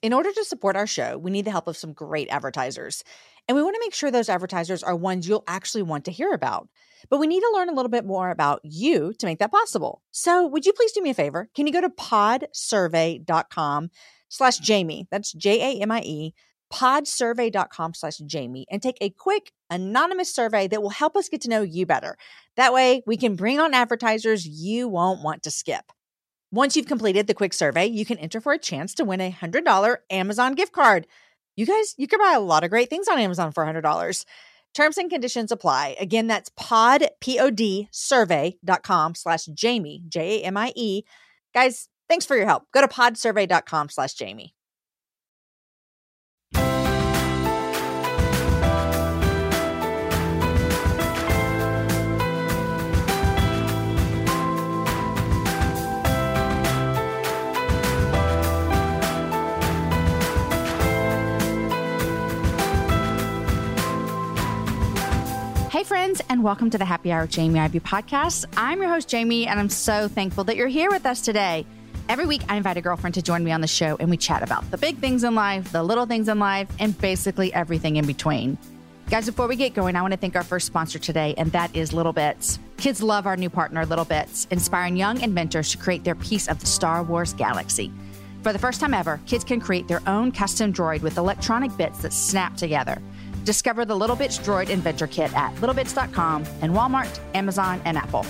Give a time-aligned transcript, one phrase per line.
[0.00, 3.02] In order to support our show, we need the help of some great advertisers.
[3.48, 6.32] And we want to make sure those advertisers are ones you'll actually want to hear
[6.32, 6.68] about.
[7.10, 10.02] But we need to learn a little bit more about you to make that possible.
[10.12, 11.48] So would you please do me a favor?
[11.54, 13.90] Can you go to podsurvey.com
[14.28, 15.08] slash Jamie?
[15.10, 16.34] That's J-A-M-I-E,
[16.72, 21.48] podsurvey.com slash Jamie, and take a quick anonymous survey that will help us get to
[21.48, 22.16] know you better.
[22.56, 25.90] That way we can bring on advertisers you won't want to skip.
[26.50, 29.30] Once you've completed the quick survey, you can enter for a chance to win a
[29.30, 31.06] $100 Amazon gift card.
[31.56, 34.24] You guys, you can buy a lot of great things on Amazon for $100.
[34.74, 35.96] Terms and conditions apply.
[35.98, 41.02] Again, that's pod, P-O-D, survey.com slash Jamie, J-A-M-I-E.
[41.52, 42.64] Guys, thanks for your help.
[42.72, 44.54] Go to podsurvey.com slash Jamie.
[65.78, 68.46] Hey, friends, and welcome to the Happy Hour with Jamie Ivey podcast.
[68.56, 71.64] I'm your host, Jamie, and I'm so thankful that you're here with us today.
[72.08, 74.42] Every week, I invite a girlfriend to join me on the show, and we chat
[74.42, 78.08] about the big things in life, the little things in life, and basically everything in
[78.08, 78.58] between.
[79.08, 81.76] Guys, before we get going, I want to thank our first sponsor today, and that
[81.76, 82.58] is Little Bits.
[82.78, 86.58] Kids love our new partner, Little Bits, inspiring young inventors to create their piece of
[86.58, 87.92] the Star Wars galaxy.
[88.42, 92.02] For the first time ever, kids can create their own custom droid with electronic bits
[92.02, 93.00] that snap together.
[93.44, 98.24] Discover the Little Bits Droid Inventor Kit at littlebits.com and Walmart, Amazon, and Apple.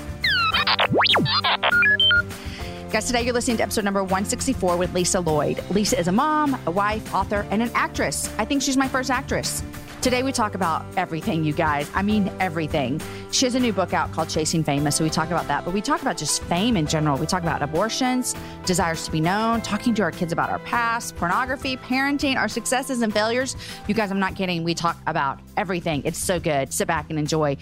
[2.90, 5.62] Guys, today you're listening to episode number 164 with Lisa Lloyd.
[5.70, 8.32] Lisa is a mom, a wife, author, and an actress.
[8.38, 9.62] I think she's my first actress.
[10.00, 11.90] Today we talk about everything, you guys.
[11.92, 13.00] I mean, everything.
[13.32, 15.64] She has a new book out called Chasing Famous, so we talk about that.
[15.64, 17.18] But we talk about just fame in general.
[17.18, 21.16] We talk about abortions, desires to be known, talking to our kids about our past,
[21.16, 23.56] pornography, parenting, our successes and failures.
[23.88, 24.62] You guys, I'm not kidding.
[24.62, 26.02] We talk about everything.
[26.04, 26.72] It's so good.
[26.72, 27.56] Sit back and enjoy.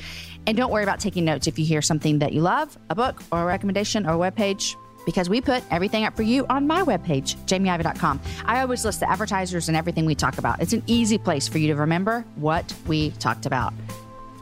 [0.46, 3.22] And don't worry about taking notes if you hear something that you love, a book
[3.32, 6.82] or a recommendation or a webpage because we put everything up for you on my
[6.82, 8.20] webpage, jamieivey.com.
[8.44, 10.60] I always list the advertisers and everything we talk about.
[10.60, 13.72] It's an easy place for you to remember what we talked about.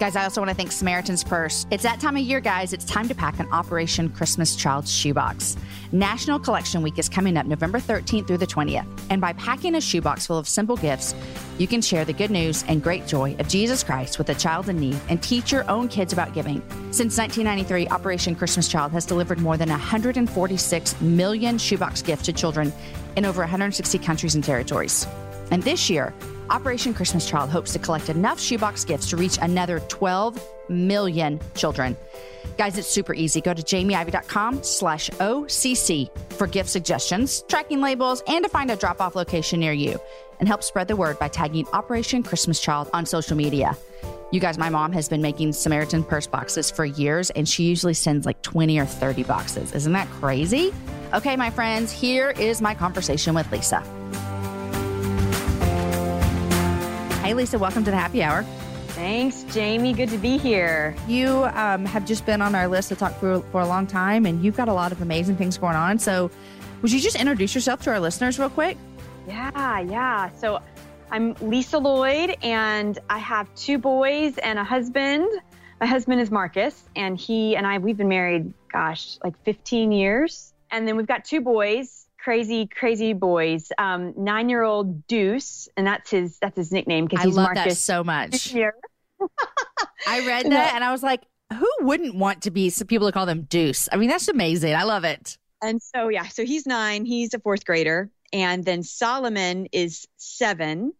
[0.00, 1.66] Guys, I also want to thank Samaritan's Purse.
[1.70, 2.72] It's that time of year, guys.
[2.72, 5.56] It's time to pack an Operation Christmas Child shoebox.
[5.92, 8.86] National Collection Week is coming up November 13th through the 20th.
[9.08, 11.14] And by packing a shoebox full of simple gifts,
[11.58, 14.68] you can share the good news and great joy of Jesus Christ with a child
[14.68, 16.60] in need and teach your own kids about giving.
[16.90, 22.72] Since 1993, Operation Christmas Child has delivered more than 146 million shoebox gifts to children
[23.16, 25.06] in over 160 countries and territories.
[25.52, 26.12] And this year,
[26.50, 31.96] Operation Christmas Child hopes to collect enough shoebox gifts to reach another 12 million children.
[32.58, 33.40] Guys, it's super easy.
[33.40, 39.16] Go to jamieivey.com slash OCC for gift suggestions, tracking labels, and to find a drop-off
[39.16, 39.98] location near you.
[40.38, 43.76] And help spread the word by tagging Operation Christmas Child on social media.
[44.30, 47.94] You guys, my mom has been making Samaritan purse boxes for years, and she usually
[47.94, 49.72] sends like 20 or 30 boxes.
[49.72, 50.72] Isn't that crazy?
[51.14, 53.82] Okay, my friends, here is my conversation with Lisa.
[57.24, 58.42] Hey, Lisa, welcome to the happy hour.
[58.88, 59.94] Thanks, Jamie.
[59.94, 60.94] Good to be here.
[61.08, 64.26] You um, have just been on our list to talk for, for a long time,
[64.26, 65.98] and you've got a lot of amazing things going on.
[65.98, 66.30] So,
[66.82, 68.76] would you just introduce yourself to our listeners real quick?
[69.26, 70.32] Yeah, yeah.
[70.32, 70.60] So,
[71.10, 75.26] I'm Lisa Lloyd, and I have two boys and a husband.
[75.80, 80.52] My husband is Marcus, and he and I, we've been married, gosh, like 15 years.
[80.70, 83.70] And then we've got two boys, crazy, crazy boys.
[83.76, 87.74] Um, nine-year-old Deuce, and that's his that's his nickname because I he's love Marcus.
[87.74, 88.54] that so much.
[90.06, 93.12] I read that and I was like, who wouldn't want to be some people to
[93.12, 93.88] call them Deuce?
[93.92, 94.74] I mean, that's amazing.
[94.74, 95.38] I love it.
[95.62, 98.10] And so, yeah, so he's nine, he's a fourth grader.
[98.32, 100.92] And then Solomon is seven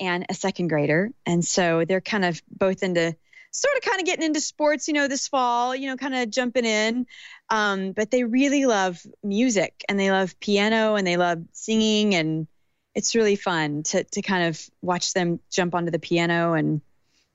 [0.00, 1.10] and a second grader.
[1.24, 3.16] And so they're kind of both into
[3.52, 6.30] sort of kind of getting into sports, you know, this fall, you know, kind of
[6.30, 7.06] jumping in.
[7.50, 12.14] Um, but they really love music and they love piano and they love singing.
[12.14, 12.48] And
[12.94, 16.54] it's really fun to, to kind of watch them jump onto the piano.
[16.54, 16.80] And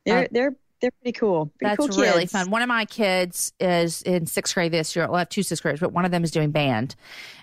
[0.05, 1.51] they're, Uh, they're, they're pretty cool.
[1.59, 2.51] Pretty That's cool really fun.
[2.51, 5.05] One of my kids is in sixth grade this year.
[5.05, 6.95] Well, I have two sixth graders, but one of them is doing band.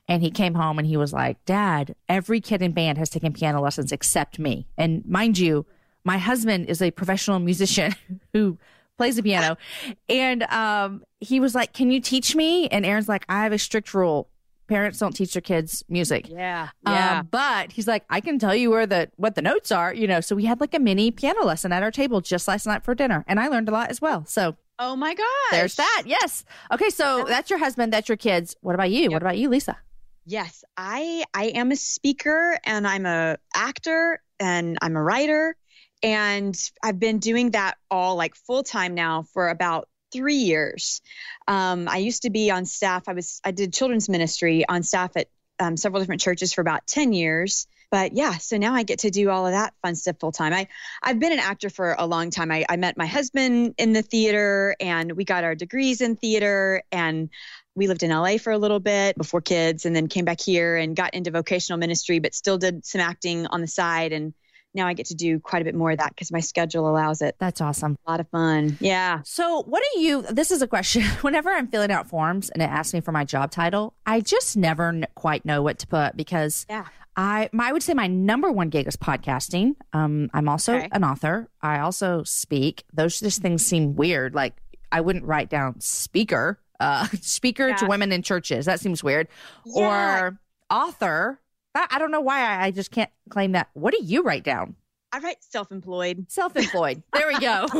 [0.09, 3.32] And he came home and he was like, Dad, every kid in band has taken
[3.32, 4.67] piano lessons except me.
[4.76, 5.65] And mind you,
[6.05, 7.95] my husband is a professional musician
[8.33, 8.59] who
[8.99, 9.56] plays the piano.
[10.09, 12.69] And um, he was like, Can you teach me?
[12.69, 14.29] And Aaron's like, I have a strict rule.
[14.67, 16.29] Parents don't teach their kids music.
[16.29, 16.69] Yeah.
[16.87, 17.23] Um, Yeah.
[17.23, 20.21] but he's like, I can tell you where the what the notes are, you know.
[20.21, 22.95] So we had like a mini piano lesson at our table just last night for
[22.95, 24.25] dinner, and I learned a lot as well.
[24.25, 25.27] So oh my gosh.
[25.50, 26.05] there's that.
[26.07, 26.45] Yes.
[26.73, 26.89] Okay.
[26.89, 27.93] So that's your husband.
[27.93, 28.57] That's your kids.
[28.62, 29.11] What about you?
[29.11, 29.77] What about you, Lisa?
[30.25, 35.57] Yes, I I am a speaker and I'm a actor and I'm a writer
[36.05, 41.01] and I've been doing that all like full time now for about three years.
[41.49, 43.05] Um, I used to be on staff.
[43.09, 45.29] I was I did children's ministry on staff at
[45.59, 47.67] um, several different churches for about ten years.
[47.91, 50.53] But yeah, so now I get to do all of that fun stuff full time.
[50.53, 50.69] I
[51.03, 52.50] I've been an actor for a long time.
[52.50, 56.83] I, I met my husband in the theater, and we got our degrees in theater,
[56.93, 57.31] and
[57.75, 60.77] we lived in LA for a little bit before kids, and then came back here
[60.77, 64.35] and got into vocational ministry, but still did some acting on the side and
[64.75, 67.23] now I get to do quite a bit more of that because my schedule allows
[67.23, 67.37] it.
[67.38, 67.97] That's awesome.
[68.06, 68.76] A lot of fun.
[68.81, 69.21] Yeah.
[69.25, 70.23] So, what do you?
[70.23, 71.03] This is a question.
[71.23, 74.56] Whenever I'm filling out forms and it asks me for my job title, I just
[74.56, 76.87] never n- quite know what to put because Yeah.
[77.17, 79.75] I my, I would say my number one gig is podcasting.
[79.93, 80.88] Um, I'm also Okay.
[80.91, 81.49] an author.
[81.62, 82.82] I also speak.
[82.93, 84.35] Those just things seem weird.
[84.35, 84.56] Like
[84.91, 88.67] I wouldn't write down speaker, uh, speaker to women in churches.
[88.67, 89.29] That seems weird.
[89.65, 90.21] Yeah.
[90.29, 90.41] Or
[90.71, 91.38] author.
[91.75, 93.69] I, I don't know why I, I just can't claim that.
[93.75, 94.76] What do you write down?
[95.15, 96.26] I write self-employed.
[96.29, 97.00] Self-employed.
[97.12, 97.67] there we go.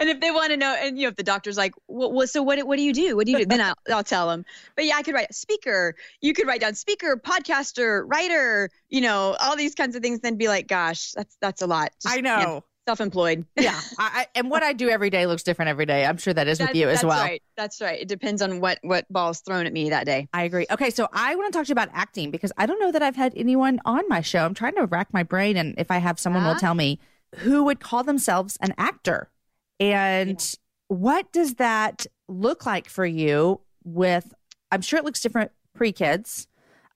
[0.00, 2.28] and if they want to know, and you know, if the doctor's like, well, well
[2.28, 3.16] so what, what do you do?
[3.16, 3.46] What do you do?
[3.46, 4.44] then I'll, I'll tell them.
[4.76, 5.96] But yeah, I could write speaker.
[6.20, 10.20] You could write down speaker, podcaster, writer, you know, all these kinds of things.
[10.20, 11.90] Then be like, gosh, that's, that's a lot.
[12.00, 12.62] Just, I know.
[12.86, 13.46] Self-employed.
[13.56, 13.78] Yeah.
[13.98, 16.04] I, I, and what I do every day looks different every day.
[16.04, 17.16] I'm sure that is with you as well.
[17.16, 17.28] that's.
[17.28, 17.42] Right.
[17.56, 18.00] That's right.
[18.00, 20.28] It depends on what, what ball's thrown at me that day.
[20.32, 20.66] I agree.
[20.70, 23.02] Okay, so I want to talk to you about acting because I don't know that
[23.02, 24.44] I've had anyone on my show.
[24.44, 26.98] I'm trying to rack my brain, and if I have, someone will tell me
[27.36, 29.30] who would call themselves an actor.
[29.78, 30.42] And
[30.88, 33.60] what does that look like for you?
[33.84, 34.32] With,
[34.70, 36.48] I'm sure it looks different pre kids,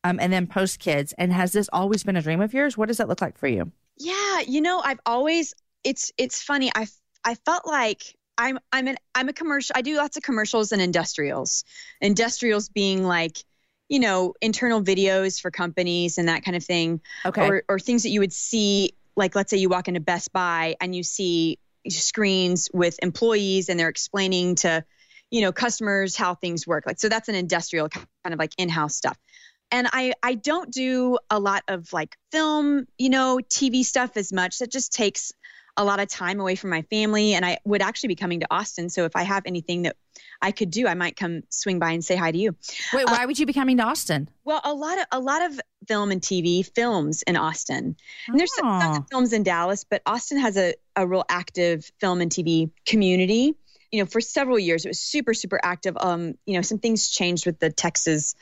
[0.05, 1.15] um, and then post kids.
[1.19, 2.77] And has this always been a dream of yours?
[2.77, 3.71] What does that look like for you?
[3.99, 5.55] Yeah, you know, I've always
[5.87, 6.71] it's it's funny.
[6.75, 6.87] I
[7.25, 8.03] I felt like
[8.37, 9.73] I'm I'm an I'm a commercial.
[9.77, 11.65] I do lots of commercials and industrials.
[12.01, 13.39] Industrials being like,
[13.89, 17.49] you know, internal videos for companies and that kind of thing, Okay.
[17.49, 18.95] or or things that you would see.
[19.15, 23.81] Like, let's say you walk into Best Buy and you see screens with employees and
[23.81, 24.85] they're explaining to,
[25.31, 26.85] you know, customers how things work.
[26.85, 29.17] Like, so that's an industrial kind of like in-house stuff
[29.71, 34.33] and I I don't do a lot of like film, you know, TV stuff as
[34.33, 34.59] much.
[34.59, 35.33] That just takes
[35.77, 38.47] a lot of time away from my family and I would actually be coming to
[38.51, 39.97] Austin, so if I have anything that
[40.41, 42.57] I could do, I might come swing by and say hi to you.
[42.93, 44.29] Wait, why would you be coming to Austin?
[44.45, 47.97] Well, a lot of a lot of film and TV films in Austin.
[48.29, 48.95] And there's some, Oh.
[48.95, 53.55] some films in Dallas, but Austin has a, a real active film and TV community.
[53.93, 55.97] You know, for several years it was super, super active.
[56.01, 58.35] Um, you know, some things changed with the Texas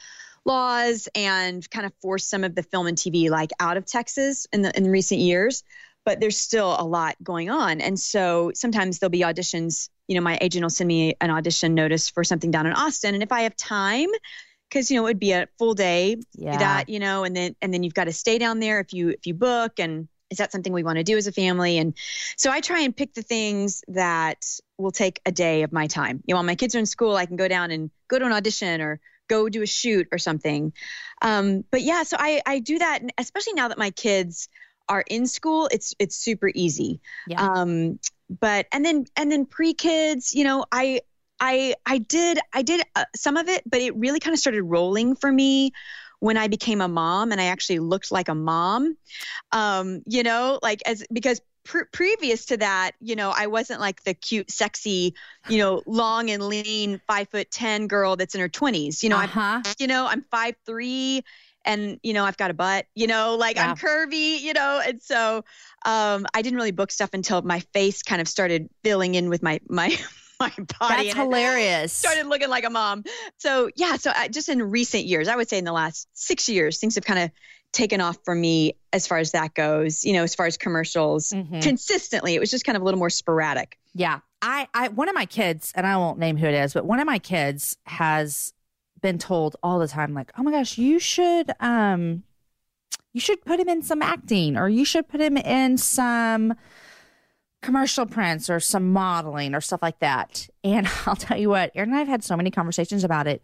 [0.45, 4.47] laws and kind of forced some of the film and TV like out of Texas
[4.53, 5.63] in the in recent years.
[6.05, 7.81] But there's still a lot going on.
[7.81, 9.89] And so sometimes there'll be auditions.
[10.07, 13.15] You know, my agent will send me an audition notice for something down in Austin.
[13.15, 14.11] And if I have time,
[14.69, 16.59] because you know it would be a full day Yeah.
[16.59, 19.11] that you know and then and then you've got to stay down there if you
[19.11, 21.95] if you book and is that something we want to do as a family and
[22.37, 24.45] so i try and pick the things that
[24.79, 27.15] will take a day of my time you know while my kids are in school
[27.15, 30.19] i can go down and go to an audition or go do a shoot or
[30.19, 30.73] something
[31.23, 34.49] um, but yeah so i i do that and especially now that my kids
[34.89, 37.43] are in school it's it's super easy Yeah.
[37.43, 37.99] um
[38.29, 41.01] but and then and then pre-kids you know i
[41.41, 44.63] I I did I did uh, some of it, but it really kind of started
[44.63, 45.73] rolling for me
[46.21, 48.97] when I became a mom, and I actually looked like a mom.
[49.53, 54.05] Um, you know, like as because pre- previous to that, you know, I wasn't like
[54.05, 55.15] the cute, sexy,
[55.49, 59.03] you know, long and lean five foot ten girl that's in her twenties.
[59.03, 59.63] You know, uh huh.
[59.65, 61.25] I'm you know I'm five three.
[61.65, 63.71] And you know I've got a butt, you know, like Yeah.
[63.71, 65.45] I'm curvy, you know, and so
[65.87, 69.43] um, I didn't really book stuff until my face kind of started filling in with
[69.43, 69.89] my my
[70.41, 71.05] my body.
[71.09, 71.93] That's hilarious.
[71.93, 73.05] started looking like a mom.
[73.39, 76.49] So yeah, so I, just in recent years, I would say in the last six
[76.49, 77.31] years, things have kind of
[77.73, 80.05] taken off for me as far as that goes.
[80.05, 81.63] You know, as far as commercials, Mhm.
[81.63, 83.79] consistently, it was just kind of a little more sporadic.
[83.95, 84.21] Yeah.
[84.43, 87.01] I, I, one of my kids, and I won't name who it is, but one
[87.01, 88.53] of my kids has
[89.05, 92.23] been told all the time, like, oh my gosh, you should, um,
[93.13, 96.55] you should put him in some acting or you should put him in some
[97.61, 100.49] commercial prints or some modeling or stuff like that.
[100.65, 103.43] And I'll tell you what, Aaron and I have had so many conversations about it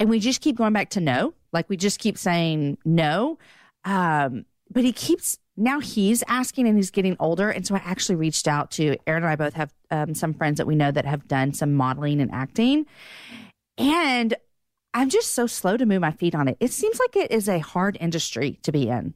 [0.00, 1.34] and we just keep going back to no.
[1.52, 3.38] Like we just keep saying no.
[3.84, 7.48] Um, but he keeps now he's asking and he's getting older.
[7.48, 10.58] And so I actually reached out to Aaron and I both have um, some friends
[10.58, 12.86] that we know that have done some modeling and acting.
[13.78, 14.34] And
[14.96, 16.56] I'm just so slow to move my feet on it.
[16.58, 19.12] It seems like it is a hard industry to be in.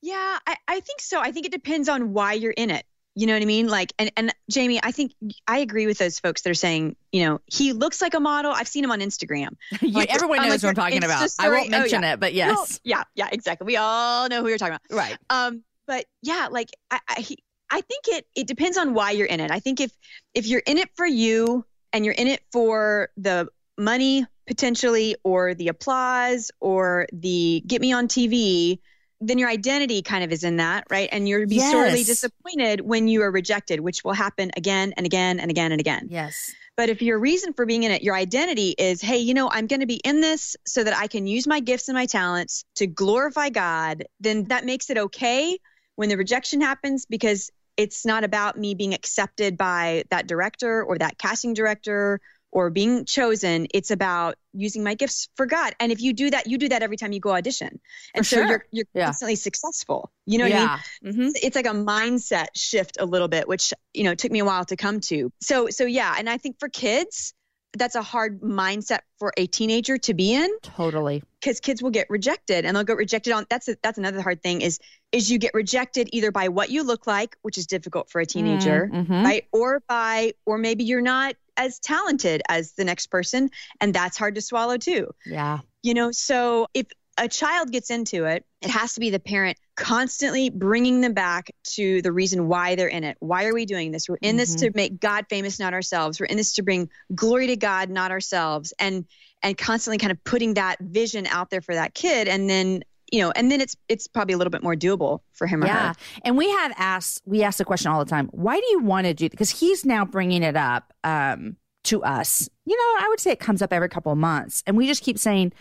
[0.00, 1.20] Yeah, I, I think so.
[1.20, 2.86] I think it depends on why you're in it.
[3.14, 3.68] You know what I mean?
[3.68, 5.12] Like, and, and Jamie, I think
[5.46, 8.52] I agree with those folks that are saying, you know, he looks like a model.
[8.52, 9.50] I've seen him on Instagram.
[9.82, 11.28] Like, Everyone knows like, what I'm talking about.
[11.38, 12.12] I won't mention oh, yeah.
[12.14, 12.56] it, but yes.
[12.56, 13.66] Well, yeah, yeah, exactly.
[13.66, 14.96] We all know who you're talking about.
[14.96, 15.18] Right.
[15.28, 17.36] Um, but yeah, like I, I, he,
[17.70, 19.50] I think it, it depends on why you're in it.
[19.50, 19.92] I think if,
[20.32, 23.48] if you're in it for you and you're in it for the
[23.82, 28.78] money potentially, or the applause or the get me on TV,
[29.20, 31.08] then your identity kind of is in that, right?
[31.12, 31.70] And you'll be yes.
[31.70, 35.80] sorely disappointed when you are rejected, which will happen again and again and again and
[35.80, 36.08] again.
[36.10, 36.52] Yes.
[36.76, 39.66] But if your reason for being in it, your identity is, hey, you know, I'm
[39.66, 42.64] going to be in this so that I can use my gifts and my talents
[42.76, 45.58] to glorify God, then that makes it okay
[45.96, 50.98] when the rejection happens because it's not about me being accepted by that director or
[50.98, 52.20] that casting director
[52.52, 53.66] or being chosen.
[53.74, 55.74] It's about using my gifts for God.
[55.80, 57.80] And if you do that, you do that every time you go audition.
[58.14, 58.46] And for so sure.
[58.46, 59.04] you're you're yeah.
[59.06, 60.12] constantly successful.
[60.26, 60.78] You know what yeah.
[60.78, 61.14] I mean?
[61.14, 61.30] Mm-hmm.
[61.42, 64.64] It's like a mindset shift a little bit, which, you know, took me a while
[64.66, 65.32] to come to.
[65.40, 67.34] So so yeah, and I think for kids,
[67.76, 72.08] that's a hard mindset for a teenager to be in totally because kids will get
[72.10, 74.78] rejected and they'll get rejected on that's a, that's another hard thing is
[75.10, 78.26] is you get rejected either by what you look like which is difficult for a
[78.26, 79.24] teenager mm-hmm.
[79.24, 84.16] right or by or maybe you're not as talented as the next person and that's
[84.16, 85.10] hard to swallow too.
[85.26, 85.60] Yeah.
[85.82, 86.86] You know so if
[87.18, 91.50] a child gets into it it has to be the parent constantly bringing them back
[91.64, 93.16] to the reason why they're in it.
[93.20, 94.08] Why are we doing this?
[94.08, 94.38] We're in mm-hmm.
[94.38, 96.20] this to make god famous not ourselves.
[96.20, 98.72] We're in this to bring glory to god not ourselves.
[98.78, 99.06] And
[99.42, 102.28] and constantly kind of putting that vision out there for that kid.
[102.28, 105.46] And then you know, and then it's it's probably a little bit more doable for
[105.46, 105.88] him or yeah.
[105.88, 105.94] her.
[106.24, 108.28] And we have asked we ask the question all the time.
[108.32, 109.28] Why do you want to do?
[109.28, 112.48] Because he's now bringing it up um, to us.
[112.64, 115.02] You know, I would say it comes up every couple of months, and we just
[115.02, 115.52] keep saying,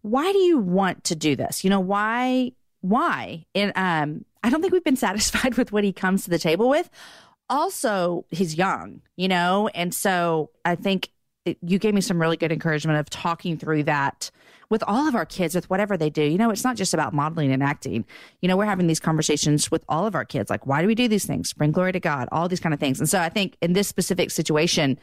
[0.00, 1.62] "Why do you want to do this?
[1.62, 2.52] You know, why?
[2.80, 6.38] Why?" And um, I don't think we've been satisfied with what he comes to the
[6.38, 6.88] table with.
[7.50, 11.10] Also, he's young, you know, and so I think
[11.44, 14.30] it, you gave me some really good encouragement of talking through that
[14.70, 16.22] with all of our kids with whatever they do.
[16.22, 18.04] You know, it's not just about modeling and acting.
[18.40, 20.94] You know, we're having these conversations with all of our kids like, why do we
[20.94, 21.52] do these things?
[21.52, 23.00] Bring glory to God, all these kind of things.
[23.00, 24.98] And so I think in this specific situation,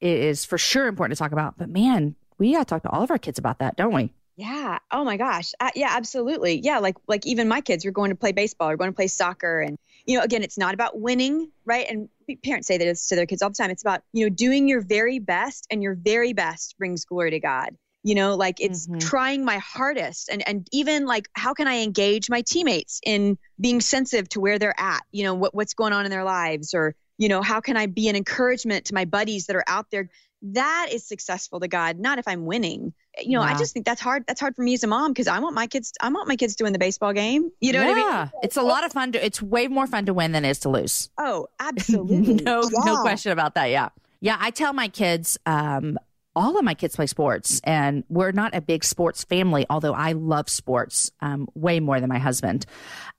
[0.00, 1.56] it is for sure important to talk about.
[1.58, 4.12] But man, we got to talk to all of our kids about that, don't we?
[4.36, 4.78] Yeah.
[4.90, 5.52] Oh my gosh.
[5.60, 6.60] Uh, yeah, absolutely.
[6.62, 6.78] Yeah.
[6.78, 9.60] Like, like even my kids are going to play baseball or going to play soccer.
[9.60, 11.86] And, you know, again, it's not about winning, right?
[11.88, 12.10] And
[12.44, 13.70] parents say this to their kids all the time.
[13.70, 17.40] It's about, you know, doing your very best and your very best brings glory to
[17.40, 17.70] God
[18.06, 19.00] you know like it's mm-hmm.
[19.00, 20.28] trying my hardest.
[20.30, 24.60] And and even like how can i engage my teammates in being sensitive to where
[24.60, 25.02] they're at?
[25.10, 26.72] You know what, what's going on in their lives?
[26.72, 29.86] Or you know how can i be an encouragement to my buddies that are out
[29.90, 30.08] there?
[30.42, 32.94] That is successful to god not if i'm winning.
[33.20, 33.54] You know yeah.
[33.54, 35.56] i just think that's hard that's hard for me as a mom because i want
[35.56, 37.50] my kids i want my kids to win the baseball game.
[37.60, 37.88] You know yeah.
[37.88, 38.30] what i mean?
[38.44, 40.60] It's a lot of fun to it's way more fun to win than it is
[40.60, 41.10] to lose.
[41.18, 42.34] Oh absolutely.
[42.34, 42.84] No yeah.
[42.84, 43.70] no question about that.
[43.70, 43.88] Yeah.
[44.20, 45.98] Yeah, I tell my kids um,
[46.36, 50.12] all of my kids play sports and we're not a big sports family although i
[50.12, 52.66] love sports um, way more than my husband.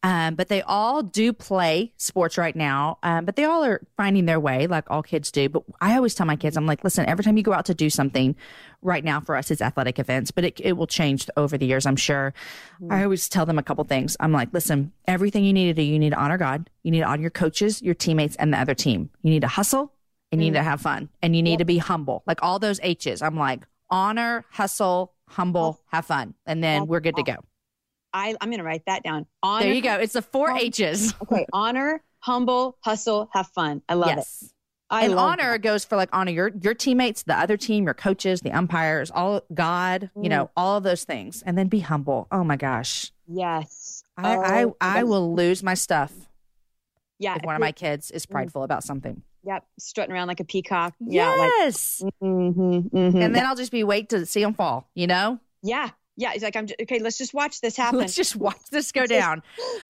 [0.03, 4.25] Um, but they all do play sports right now um, but they all are finding
[4.25, 5.50] their way like all kids do.
[5.50, 7.74] But i always tell my kids i'm like listen every time you go out to
[7.74, 8.36] do something
[8.83, 11.88] right now for us it's athletic events but it, it will change over the years
[11.88, 12.33] i'm sure.
[12.79, 12.93] Mm.
[12.93, 14.15] i always tell them a couple things.
[14.19, 16.69] I'm like listen everything you need to do you need to honor god.
[16.83, 19.09] You need to honor your coaches your teammates and the other team.
[19.24, 19.91] You need to hustle
[20.39, 20.63] you need to mm.
[20.63, 21.60] have fun and you need yep.
[21.60, 22.24] to be humble.
[22.25, 23.22] Like all those H's.
[23.22, 26.34] I'm like honor, hustle, humble, have fun.
[26.46, 27.38] And then we're good to go.
[28.13, 29.25] I, I'm going to write that down.
[29.44, 29.96] Honor, there you go.
[29.96, 31.13] It's the four hum- H's.
[31.22, 31.46] okay.
[31.53, 33.82] Honor, humble, hustle, have fun.
[33.88, 34.44] I love yes.
[34.44, 34.51] it.
[34.89, 35.62] I and honor that.
[35.62, 39.41] goes for like honor your your teammates, the other team, your coaches, the umpires, all
[39.53, 40.24] God, mm.
[40.24, 42.27] you know, all of those things, and then be humble.
[42.32, 46.13] Oh my gosh, yes, I oh, I, I will lose my stuff.
[47.19, 48.31] Yeah, if one of my kids is mm.
[48.31, 49.21] prideful about something.
[49.43, 50.93] Yep, strutting around like a peacock.
[51.00, 52.01] Yes.
[52.01, 53.21] Yeah, like, mm-hmm, mm-hmm.
[53.21, 54.89] And then I'll just be wait to see them fall.
[54.93, 55.39] You know.
[55.63, 56.31] Yeah, yeah.
[56.33, 57.00] He's like, I'm just, okay.
[57.00, 58.00] Let's just watch this happen.
[58.00, 59.43] Let's just watch this go down.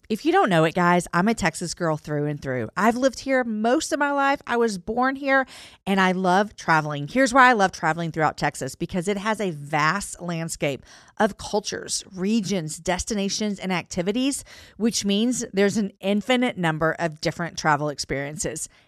[0.10, 2.70] if you don't know it, guys, I'm a Texas girl through and through.
[2.78, 4.42] I've lived here most of my life.
[4.46, 5.48] I was born here,
[5.86, 7.08] and I love traveling.
[7.08, 10.86] Here's why I love traveling throughout Texas because it has a vast landscape
[11.18, 14.44] of cultures, regions, destinations, and activities,
[14.76, 18.70] which means there's an infinite number of different travel experiences.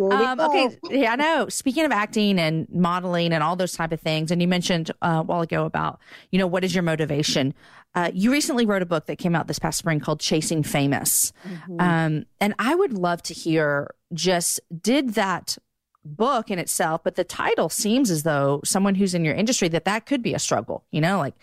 [0.00, 1.48] Um, okay, yeah, I know.
[1.48, 5.18] Speaking of acting and modeling and all those type of things, and you mentioned uh,
[5.18, 7.54] a while ago about you know what is your motivation.
[7.94, 11.32] Uh, you recently wrote a book that came out this past spring called Chasing Famous,
[11.46, 11.80] mm-hmm.
[11.80, 15.58] um, and I would love to hear just did that
[16.04, 19.84] book in itself, but the title seems as though someone who's in your industry that
[19.84, 20.84] that could be a struggle.
[20.90, 21.34] You know, like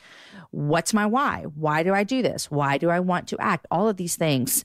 [0.52, 1.46] what's my why?
[1.56, 2.52] Why do I do this?
[2.52, 3.66] Why do I want to act?
[3.72, 4.64] All of these things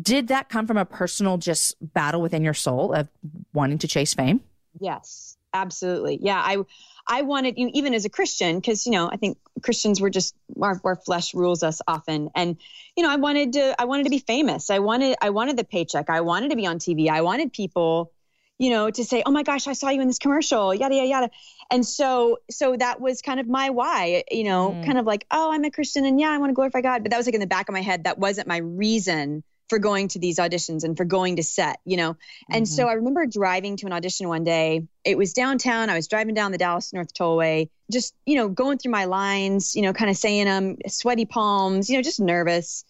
[0.00, 3.08] did that come from a personal just battle within your soul of
[3.52, 4.40] wanting to chase fame?
[4.78, 6.18] Yes, absolutely.
[6.20, 6.58] Yeah, I
[7.06, 10.34] I wanted you even as a Christian because you know I think Christians were just
[10.60, 12.56] our, our flesh rules us often, and
[12.96, 14.70] you know I wanted to I wanted to be famous.
[14.70, 16.08] I wanted I wanted the paycheck.
[16.08, 17.08] I wanted to be on TV.
[17.08, 18.12] I wanted people,
[18.58, 21.08] you know, to say, "Oh my gosh, I saw you in this commercial." Yada yada
[21.08, 21.30] yada.
[21.72, 24.22] And so so that was kind of my why.
[24.30, 24.84] You know, mm.
[24.84, 27.10] kind of like, "Oh, I'm a Christian, and yeah, I want to glorify God." But
[27.10, 28.04] that was like in the back of my head.
[28.04, 31.96] That wasn't my reason for going to these auditions and for going to set, you
[31.96, 32.16] know.
[32.50, 32.74] And mm-hmm.
[32.74, 34.86] so I remember driving to an audition one day.
[35.04, 35.88] It was downtown.
[35.88, 39.74] I was driving down the Dallas North Tollway, just, you know, going through my lines,
[39.76, 42.84] you know, kind of saying them, sweaty palms, you know, just nervous.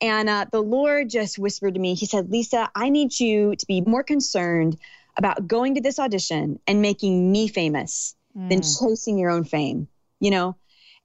[0.00, 3.66] And uh, the Lord just whispered to me, He said, Lisa, I need you to
[3.66, 4.76] be more concerned
[5.16, 8.50] about going to this audition and making me famous mm.
[8.50, 9.88] than chasing your own fame,
[10.20, 10.54] you know?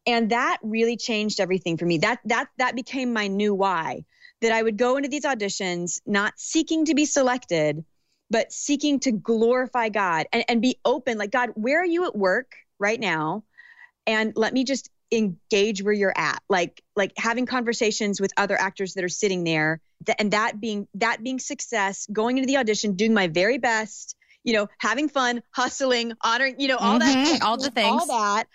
[0.05, 1.99] And that really changed everything for me.
[1.99, 4.03] That that that became my new why
[4.41, 7.83] that I would go into these auditions not seeking to be selected,
[8.29, 11.17] but seeking to glorify God and, and be open.
[11.17, 13.43] Like, God, where are you at work right now?
[14.07, 18.93] And let me just engage where you're at like like having conversations with other actors
[18.93, 19.81] that are sitting there
[20.17, 24.53] and that being that being success going into the audition doing my very best you
[24.53, 28.45] know having fun hustling honoring you know all mm-hmm, that all the things all that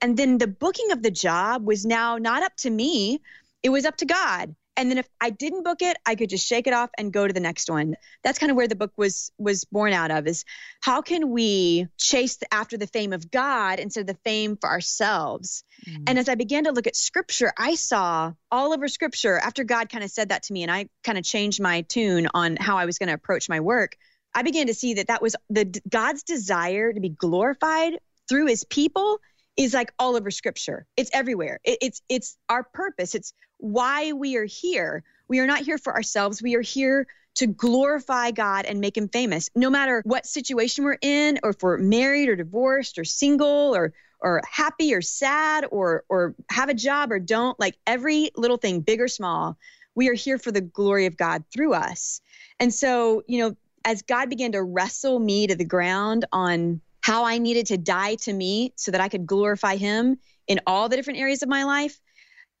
[0.00, 3.20] and then the booking of the job was now not up to me
[3.64, 6.46] it was up to god and then if i didn't book it i could just
[6.46, 7.96] shake it off and go to the next one.
[8.22, 10.44] That's kind of where the book was was born out of is
[10.80, 14.68] how can we chase the, after the fame of god instead of the fame for
[14.68, 15.64] ourselves?
[15.88, 16.04] Mm.
[16.06, 19.88] and as i began to look at scripture i saw all over scripture after god
[19.88, 22.78] kind of said that to me and i kind of changed my tune on how
[22.78, 23.96] i was going to approach my work
[24.34, 28.64] i began to see that that was the god's desire to be glorified through his
[28.64, 29.18] people
[29.56, 30.86] is like all over scripture.
[30.96, 31.60] It's everywhere.
[31.64, 33.14] It, it's it's our purpose.
[33.14, 33.32] It's
[33.64, 35.02] why we are here.
[35.26, 36.42] We are not here for ourselves.
[36.42, 39.48] We are here to glorify God and make him famous.
[39.56, 43.94] No matter what situation we're in, or if we're married or divorced or single or
[44.20, 48.80] or happy or sad or or have a job or don't like every little thing
[48.80, 49.58] big or small
[49.94, 52.22] we are here for the glory of god through us
[52.58, 57.24] and so you know as god began to wrestle me to the ground on how
[57.24, 60.96] i needed to die to me so that i could glorify him in all the
[60.96, 62.00] different areas of my life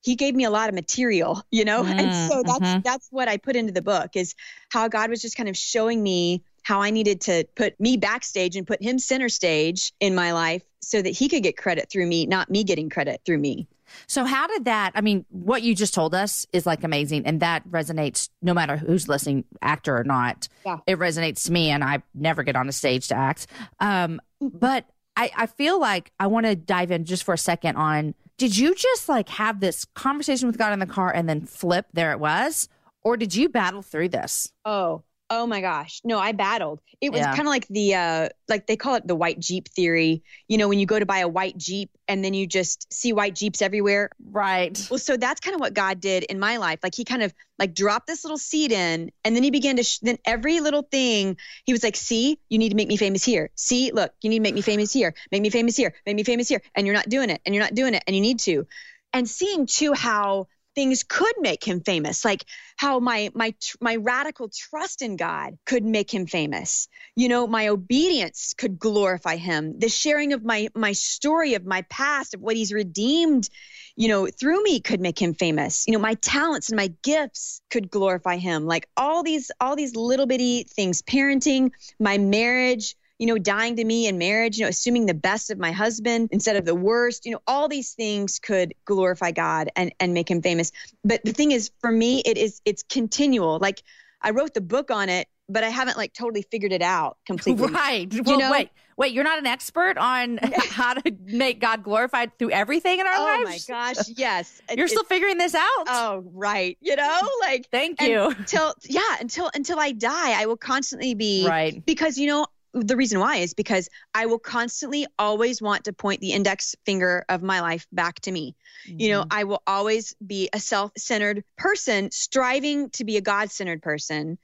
[0.04, 2.80] he gave me a lot of material you know mm, and so that's mm-hmm.
[2.84, 4.34] that's what i put into the book is
[4.70, 8.56] how god was just kind of showing me how I needed to put me backstage
[8.56, 12.06] and put him center stage in my life so that he could get credit through
[12.06, 13.68] me, not me getting credit through me.
[14.06, 14.92] So, how did that?
[14.94, 18.76] I mean, what you just told us is like amazing, and that resonates no matter
[18.76, 20.48] who's listening, actor or not.
[20.66, 20.78] Yeah.
[20.86, 23.46] It resonates to me, and I never get on a stage to act.
[23.78, 24.86] Um, but
[25.16, 28.56] I, I feel like I want to dive in just for a second on did
[28.56, 31.86] you just like have this conversation with God in the car and then flip?
[31.92, 32.68] There it was.
[33.02, 34.52] Or did you battle through this?
[34.64, 36.00] Oh, Oh my gosh.
[36.04, 36.80] No, I battled.
[37.00, 37.34] It was yeah.
[37.34, 40.22] kind of like the uh like they call it the white Jeep theory.
[40.48, 43.12] You know, when you go to buy a white Jeep and then you just see
[43.14, 44.10] white Jeeps everywhere.
[44.22, 44.86] Right.
[44.90, 46.80] Well, so that's kind of what God did in my life.
[46.82, 49.82] Like he kind of like dropped this little seed in and then he began to
[49.82, 53.24] sh- then every little thing he was like, "See, you need to make me famous
[53.24, 53.50] here.
[53.54, 55.14] See, look, you need to make me famous here.
[55.32, 55.94] Make me famous here.
[56.04, 57.40] Make me famous here." And you're not doing it.
[57.46, 58.66] And you're not doing it and you need to.
[59.14, 62.44] And seeing too how things could make him famous like
[62.76, 66.88] how my my my radical trust in god could make him famous.
[67.16, 69.78] You know my obedience could glorify him.
[69.78, 73.48] The sharing of my my story of my past of what he's redeemed
[73.96, 75.86] you know through me could make him famous.
[75.86, 78.66] You know my talents and my gifts could glorify him.
[78.66, 83.84] Like all these all these little bitty things parenting my marriage you know, dying to
[83.86, 87.24] me in marriage, you know, assuming the best of my husband instead of the worst,
[87.24, 90.72] you know, all these things could glorify God and, and make him famous.
[91.04, 93.58] But the thing is, for me, it is, it's continual.
[93.58, 93.82] Like
[94.20, 97.66] I wrote the book on it, but I haven't like totally figured it out completely.
[97.72, 98.12] Right.
[98.12, 98.52] You well, know?
[98.52, 103.06] wait, wait, you're not an expert on how to make God glorified through everything in
[103.06, 103.66] our oh lives?
[103.70, 104.60] Oh my gosh, yes.
[104.76, 105.86] you're still figuring this out.
[105.86, 106.76] Oh, right.
[106.82, 108.28] You know, like Thank you.
[108.28, 111.84] Until yeah, until until I die, I will constantly be right.
[111.86, 116.20] because you know, the reason why is because I will constantly always want to point
[116.20, 118.56] the index finger of my life back to me.
[118.88, 119.00] Mm-hmm.
[119.00, 119.38] You know, mm-hmm.
[119.38, 124.38] I will always be a self centered person striving to be a God centered person.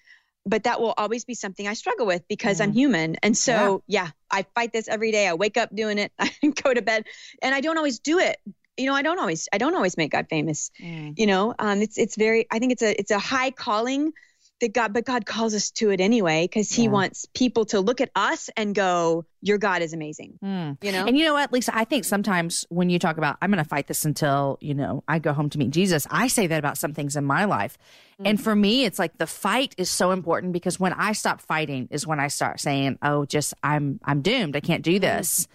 [0.46, 2.70] But that will always be something I struggle with because mm-hmm.
[2.70, 3.16] I'm human.
[3.22, 4.04] And so, yeah.
[4.04, 5.28] yeah, I fight this every day.
[5.28, 7.04] I wake up doing it, I go to bed,
[7.42, 8.38] and I don't always do it
[8.76, 11.12] you know i don't always i don't always make god famous mm.
[11.18, 14.12] you know um it's it's very i think it's a it's a high calling
[14.60, 16.90] that God, but God calls us to it anyway because He yeah.
[16.90, 20.82] wants people to look at us and go, "Your God is amazing." Mm.
[20.82, 21.76] You know, and you know what, Lisa?
[21.76, 25.02] I think sometimes when you talk about, I'm going to fight this until you know
[25.08, 26.06] I go home to meet Jesus.
[26.10, 27.78] I say that about some things in my life,
[28.20, 28.28] mm.
[28.28, 31.88] and for me, it's like the fight is so important because when I stop fighting
[31.90, 34.56] is when I start saying, "Oh, just I'm I'm doomed.
[34.56, 35.00] I can't do mm.
[35.00, 35.48] this," mm.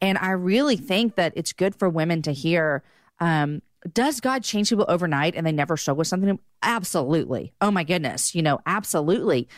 [0.00, 2.82] and I really think that it's good for women to hear.
[3.18, 6.38] Um, does God change people overnight and they never struggle with something?
[6.62, 7.52] Absolutely.
[7.60, 8.34] Oh my goodness.
[8.34, 9.48] You know, absolutely.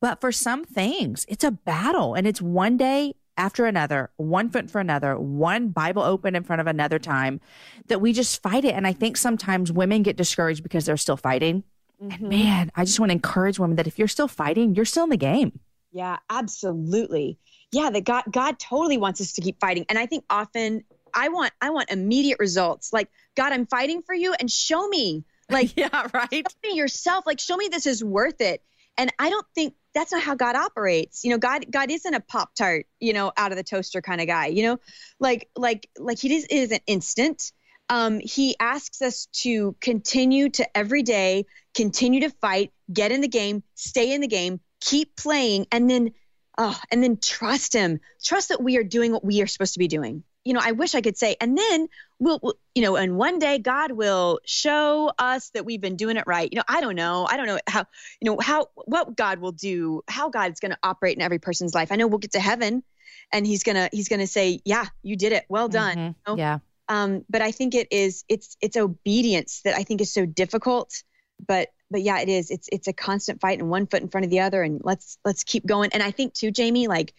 [0.00, 4.70] But for some things, it's a battle and it's one day after another, one foot
[4.70, 7.40] for another, one Bible open in front of another time
[7.88, 8.74] that we just fight it.
[8.74, 11.62] And I think sometimes women get discouraged because they're still fighting.
[12.02, 12.12] Mm-hmm.
[12.12, 15.04] And man, I just want to encourage women that if you're still fighting, you're still
[15.04, 15.58] in the game.
[15.92, 17.38] Yeah, absolutely.
[17.72, 19.86] Yeah, that God God totally wants us to keep fighting.
[19.88, 20.84] And I think often
[21.16, 22.92] I want I want immediate results.
[22.92, 25.24] Like, God, I'm fighting for you and show me.
[25.50, 26.28] Like, yeah, right.
[26.30, 27.26] Show me yourself.
[27.26, 28.62] Like, show me this is worth it.
[28.98, 31.24] And I don't think that's not how God operates.
[31.24, 34.20] You know, God God isn't a pop tart, you know, out of the toaster kind
[34.20, 34.46] of guy.
[34.46, 34.78] You know,
[35.18, 37.52] like like like he is, isn't instant.
[37.88, 43.28] Um, he asks us to continue to every day, continue to fight, get in the
[43.28, 46.12] game, stay in the game, keep playing, and then
[46.58, 48.00] oh, and then trust him.
[48.24, 50.72] Trust that we are doing what we are supposed to be doing you know, I
[50.72, 51.88] wish I could say, and then
[52.20, 56.16] we'll, we'll, you know, and one day God will show us that we've been doing
[56.16, 56.48] it right.
[56.50, 57.26] You know, I don't know.
[57.28, 57.84] I don't know how,
[58.20, 61.74] you know, how, what God will do, how God's going to operate in every person's
[61.74, 61.90] life.
[61.90, 62.84] I know we'll get to heaven
[63.32, 65.46] and he's going to, he's going to say, yeah, you did it.
[65.48, 65.96] Well done.
[65.96, 66.06] Mm-hmm.
[66.06, 66.36] You know?
[66.36, 66.58] Yeah.
[66.88, 71.02] Um, but I think it is, it's, it's obedience that I think is so difficult,
[71.44, 74.24] but, but yeah, it is, it's, it's a constant fight and one foot in front
[74.24, 75.90] of the other and let's, let's keep going.
[75.92, 77.12] And I think too, Jamie, like,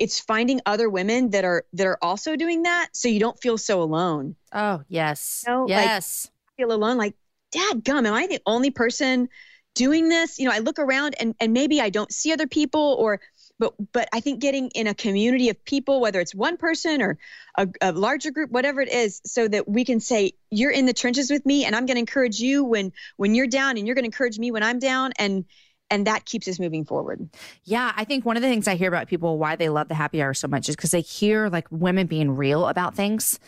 [0.00, 3.58] it's finding other women that are that are also doing that so you don't feel
[3.58, 4.34] so alone.
[4.52, 5.44] Oh yes.
[5.46, 6.26] You know, yes.
[6.26, 7.14] Like, feel alone like
[7.52, 9.28] dad gum am i the only person
[9.74, 10.38] doing this?
[10.38, 13.20] You know i look around and and maybe i don't see other people or
[13.58, 17.18] but but i think getting in a community of people whether it's one person or
[17.56, 20.92] a, a larger group whatever it is so that we can say you're in the
[20.92, 23.94] trenches with me and i'm going to encourage you when when you're down and you're
[23.94, 25.44] going to encourage me when i'm down and
[25.90, 27.28] and that keeps us moving forward.
[27.64, 29.94] Yeah, I think one of the things I hear about people why they love the
[29.94, 33.38] happy hour so much is because they hear like women being real about things.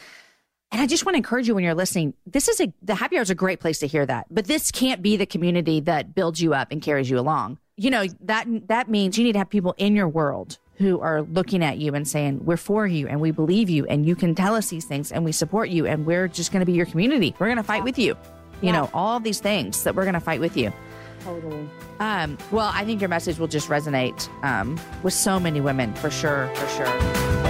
[0.70, 3.16] And I just want to encourage you when you're listening, this is a the happy
[3.16, 4.26] hour is a great place to hear that.
[4.30, 7.58] But this can't be the community that builds you up and carries you along.
[7.76, 11.22] You know, that that means you need to have people in your world who are
[11.22, 14.34] looking at you and saying, We're for you and we believe you and you can
[14.34, 17.34] tell us these things and we support you and we're just gonna be your community.
[17.38, 18.16] We're gonna fight with you.
[18.62, 18.72] You Yeah.
[18.72, 20.72] know, all these things that we're gonna fight with you.
[21.24, 21.68] Totally.
[22.00, 26.10] Um, well, I think your message will just resonate um, with so many women for
[26.10, 27.42] sure, for sure.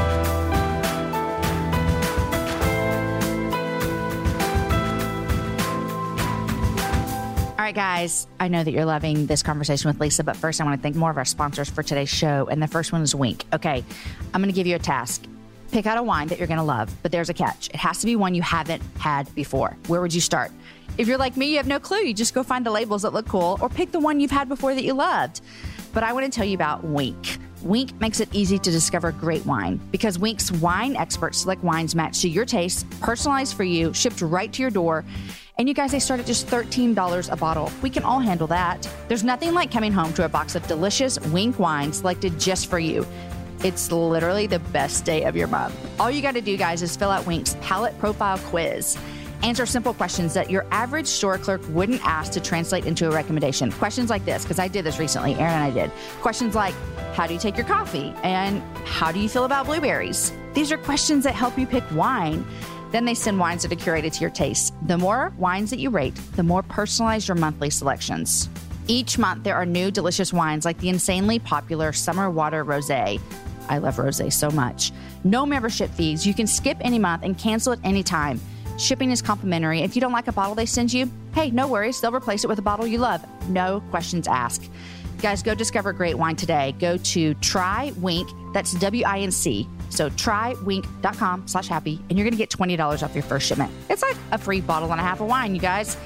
[7.63, 10.65] All right, guys, I know that you're loving this conversation with Lisa, but first I
[10.65, 12.49] want to thank more of our sponsors for today's show.
[12.51, 13.45] And the first one is Winc.
[13.53, 13.85] Okay,
[14.35, 15.23] I'm going to give you a task.
[15.71, 17.69] Pick out a wine that you're going to love, but there's a catch.
[17.69, 19.77] It has to be one you haven't had before.
[19.87, 20.51] Where would you start?
[20.99, 22.01] If you're like me, you have no clue.
[22.01, 24.49] You just go find the labels that look cool or pick the one you've had
[24.49, 25.41] before that you loved.
[25.95, 27.39] But I want to tell you about Winc.
[27.63, 32.23] Winc makes it easy to discover great wine because Winc's wine experts select wines matched
[32.23, 35.05] to your taste, personalized for you, shipped right to your door.
[35.59, 37.71] And you guys, they start at just $13 a bottle.
[37.83, 38.89] We can all handle that.
[39.09, 42.79] There's nothing like coming home to a box of delicious Winc wine selected just for
[42.79, 43.07] you.
[43.63, 45.75] It's literally the best day of your month.
[46.01, 48.99] All you got to do, guys, is fill out Winc's palette profile quiz.
[49.43, 53.73] Answer simple questions that your average store clerk wouldn't ask to translate into a recommendation.
[53.73, 55.91] Questions like this, because I did this recently, Aaron and I did.
[56.21, 56.75] Questions like,
[57.15, 58.15] how do you take your coffee?
[58.23, 60.33] And how do you feel about blueberries?
[60.55, 62.47] These are questions that help you pick wine.
[62.93, 64.75] Then they send wines that are curated to your taste.
[64.87, 68.49] The more wines that you rate, the more personalized your monthly selections.
[68.87, 73.21] Each month, there are new delicious wines like the insanely popular Summer Water Rosé.
[73.69, 74.93] I love rosé so much.
[75.25, 76.27] No membership fees.
[76.27, 78.41] You can skip any month and cancel at any time.
[78.83, 79.81] Shipping is complimentary.
[79.83, 82.01] If you don't like a bottle they send you, hey, no worries.
[82.01, 83.25] They'll replace it with a bottle you love.
[83.49, 84.69] No questions asked.
[85.21, 86.75] Guys, go discover great wine today.
[86.81, 88.29] Go to Try Winc.
[88.53, 89.69] That's W I N C.
[89.89, 93.71] So trywinc.com slash happy, and you're going to get $20 off your first shipment.
[93.89, 95.97] It's like a free bottle and a half of wine, you guys.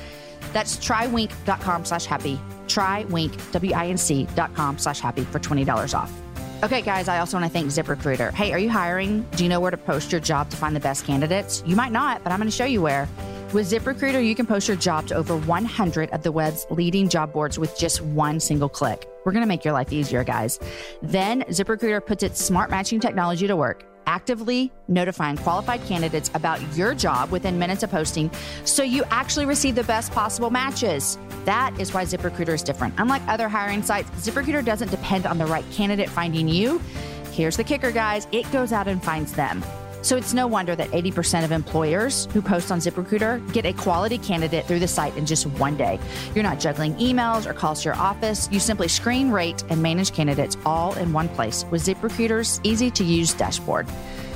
[0.53, 2.39] That's trywinc.com slash happy.
[2.67, 6.13] Trywinc, W-I-N-C dot com slash happy for $20 off.
[6.67, 8.33] Okay, guys, I also want to thank ZipRecruiter.
[8.33, 9.23] Hey, are you hiring?
[9.37, 11.63] Do you know where to post your job to find the best candidates?
[11.65, 13.09] You might not, but I'm going to show you where.
[13.53, 17.33] With ZipRecruiter, you can post your job to over 100 of the web's leading job
[17.33, 19.07] boards with just one single click.
[19.25, 20.59] We're going to make your life easier, guys.
[21.03, 26.95] Then ZipRecruiter puts its smart matching technology to work, actively notifying qualified candidates about your
[26.95, 28.31] job within minutes of posting
[28.65, 31.19] so you actually receive the best possible matches.
[31.45, 32.95] That is why ZipRecruiter is different.
[32.99, 36.81] Unlike other hiring sites, ZipRecruiter doesn't depend on the right candidate finding you.
[37.33, 39.63] Here's the kicker, guys it goes out and finds them.
[40.07, 44.19] So it's no wonder that 80% of employers who post on ZipRecruiter get a quality
[44.19, 45.99] candidate through the site in just one day.
[46.33, 48.49] You're not juggling emails or calls to your office.
[48.53, 53.03] You simply screen, rate, and manage candidates all in one place with ZipRecruiter's easy to
[53.03, 53.89] use dashboard.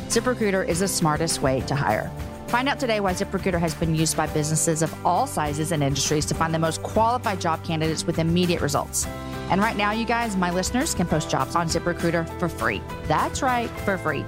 [0.09, 2.11] ZipRecruiter is the smartest way to hire.
[2.49, 6.27] Find out today why ZipRecruiter has been used by businesses of all sizes and industries
[6.27, 9.07] to find the most qualified job candidates with immediate results.
[9.51, 12.83] And right now, you guys, my listeners, can post jobs on ZipRecruiter for free.
[13.05, 14.25] That's right, for free.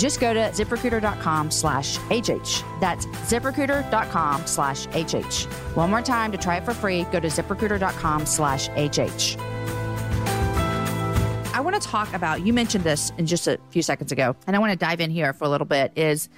[0.00, 2.64] Just go to ziprecruiter.com slash HH.
[2.80, 5.44] That's ziprecruiter.com slash HH.
[5.76, 9.36] One more time to try it for free, go to ziprecruiter.com slash HH.
[11.54, 14.56] I want to talk about, you mentioned this in just a few seconds ago, and
[14.56, 16.30] I want to dive in here for a little bit, is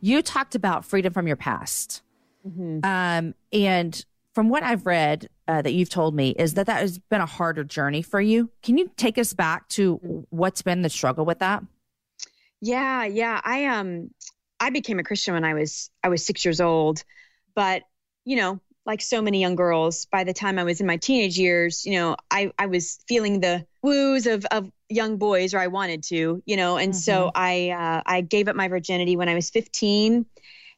[0.00, 2.02] you talked about freedom from your past.
[2.82, 6.98] Um, and from what I've read uh, that you've told me is that that has
[6.98, 8.48] been a harder journey for you.
[8.62, 9.96] Can you take us back to
[10.30, 11.62] what's been the struggle with that?
[12.62, 13.40] Yeah, yeah.
[13.44, 14.10] I um
[14.60, 17.02] I became a Christian when I was I was 6 years old,
[17.54, 17.82] but
[18.24, 21.36] you know, like so many young girls, by the time I was in my teenage
[21.36, 25.66] years, you know, I I was feeling the woos of of young boys or I
[25.66, 29.34] wanted to, you know, and so I uh, I gave up my virginity when I
[29.34, 30.26] was 15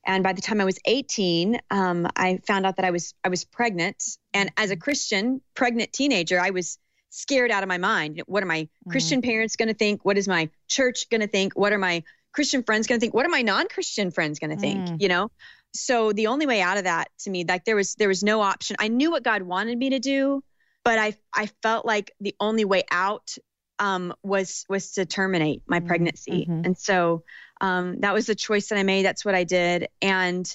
[0.07, 3.29] and by the time I was 18, um, I found out that I was I
[3.29, 4.03] was pregnant.
[4.33, 6.79] And as a Christian, pregnant teenager, I was
[7.15, 8.23] scared out of my mind.
[8.27, 10.05] What are my Christian parents going to think?
[10.05, 11.53] What is my church going to think?
[11.55, 13.15] What are my Christian friends going to think?
[13.15, 14.89] What are my non-Christian friends going to think?
[15.01, 15.31] You know.
[15.73, 18.41] So the only way out of that to me, like there was there was no
[18.41, 18.77] option.
[18.79, 20.43] I knew what God wanted me to do,
[20.85, 23.37] but I I felt like the only way out
[23.79, 27.25] um, was was to terminate my pregnancy, and so
[27.61, 29.05] um, that was the choice that I made.
[29.05, 29.89] That's what I did.
[30.03, 30.47] And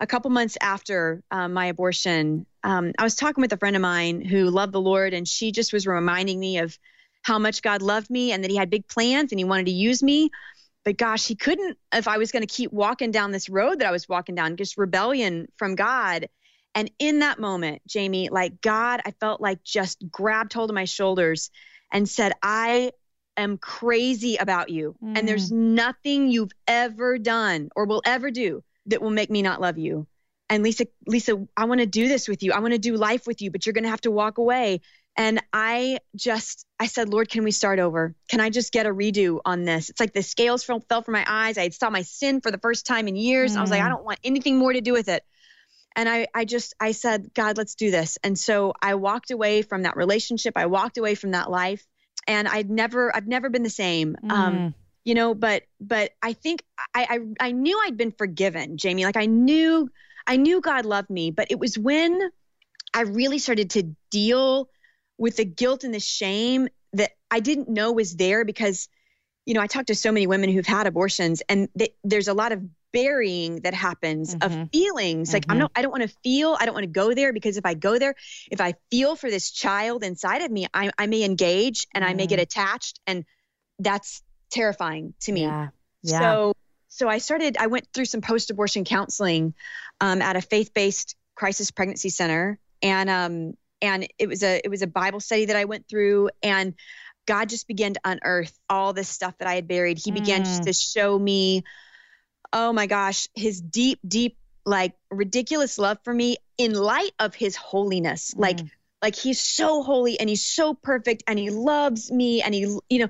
[0.00, 3.82] a couple months after um, my abortion, um, I was talking with a friend of
[3.82, 6.76] mine who loved the Lord, and she just was reminding me of
[7.22, 9.72] how much God loved me and that He had big plans and He wanted to
[9.72, 10.30] use me.
[10.84, 13.86] But gosh, He couldn't if I was going to keep walking down this road that
[13.86, 16.28] I was walking down, just rebellion from God.
[16.74, 20.86] And in that moment, Jamie, like God, I felt like just grabbed hold of my
[20.86, 21.50] shoulders
[21.92, 22.92] and said, I
[23.36, 24.96] am crazy about you.
[25.02, 25.18] Mm.
[25.18, 29.60] And there's nothing you've ever done or will ever do that will make me not
[29.60, 30.06] love you.
[30.48, 32.52] And Lisa, Lisa, I want to do this with you.
[32.52, 34.80] I want to do life with you, but you're going to have to walk away.
[35.16, 38.14] And I just, I said, Lord, can we start over?
[38.28, 39.88] Can I just get a redo on this?
[39.88, 41.56] It's like the scales fell, fell from my eyes.
[41.56, 43.54] I had saw my sin for the first time in years.
[43.54, 43.58] Mm.
[43.58, 43.90] I was like, I mm.
[43.90, 45.22] don't want anything more to do with it.
[45.96, 48.18] And I, I just, I said, God, let's do this.
[48.24, 50.54] And so I walked away from that relationship.
[50.56, 51.86] I walked away from that life
[52.26, 54.16] and I'd never, I've never been the same.
[54.24, 54.32] Um, mm.
[54.32, 57.06] Um, you know, but, but I think I,
[57.40, 59.04] I, I knew I'd been forgiven, Jamie.
[59.04, 59.88] Like I knew,
[60.26, 62.20] I knew God loved me, but it was when
[62.92, 64.68] I really started to deal
[65.18, 68.88] with the guilt and the shame that I didn't know was there because,
[69.46, 72.34] you know, I talked to so many women who've had abortions and they, there's a
[72.34, 74.62] lot of burying that happens mm-hmm.
[74.62, 75.28] of feelings.
[75.28, 75.34] Mm-hmm.
[75.34, 77.56] Like I'm not, I don't want to feel, I don't want to go there because
[77.56, 78.14] if I go there,
[78.50, 82.08] if I feel for this child inside of me, I, I may engage and mm.
[82.08, 82.42] I may get mm.
[82.42, 83.24] attached and
[83.80, 85.42] that's terrifying to me.
[85.42, 85.68] Yeah.
[86.02, 86.20] yeah.
[86.20, 86.54] So,
[86.94, 89.52] so I started, I went through some post-abortion counseling
[90.00, 92.56] um, at a faith-based crisis pregnancy center.
[92.82, 96.30] And, um, and it was a it was a Bible study that I went through
[96.40, 96.74] and
[97.26, 99.98] God just began to unearth all this stuff that I had buried.
[99.98, 100.44] He began mm.
[100.44, 101.64] just to show me,
[102.52, 107.56] oh my gosh, his deep, deep, like ridiculous love for me in light of his
[107.56, 108.34] holiness.
[108.34, 108.40] Mm.
[108.40, 108.60] Like,
[109.02, 112.98] like he's so holy and he's so perfect and he loves me and he, you
[113.00, 113.08] know,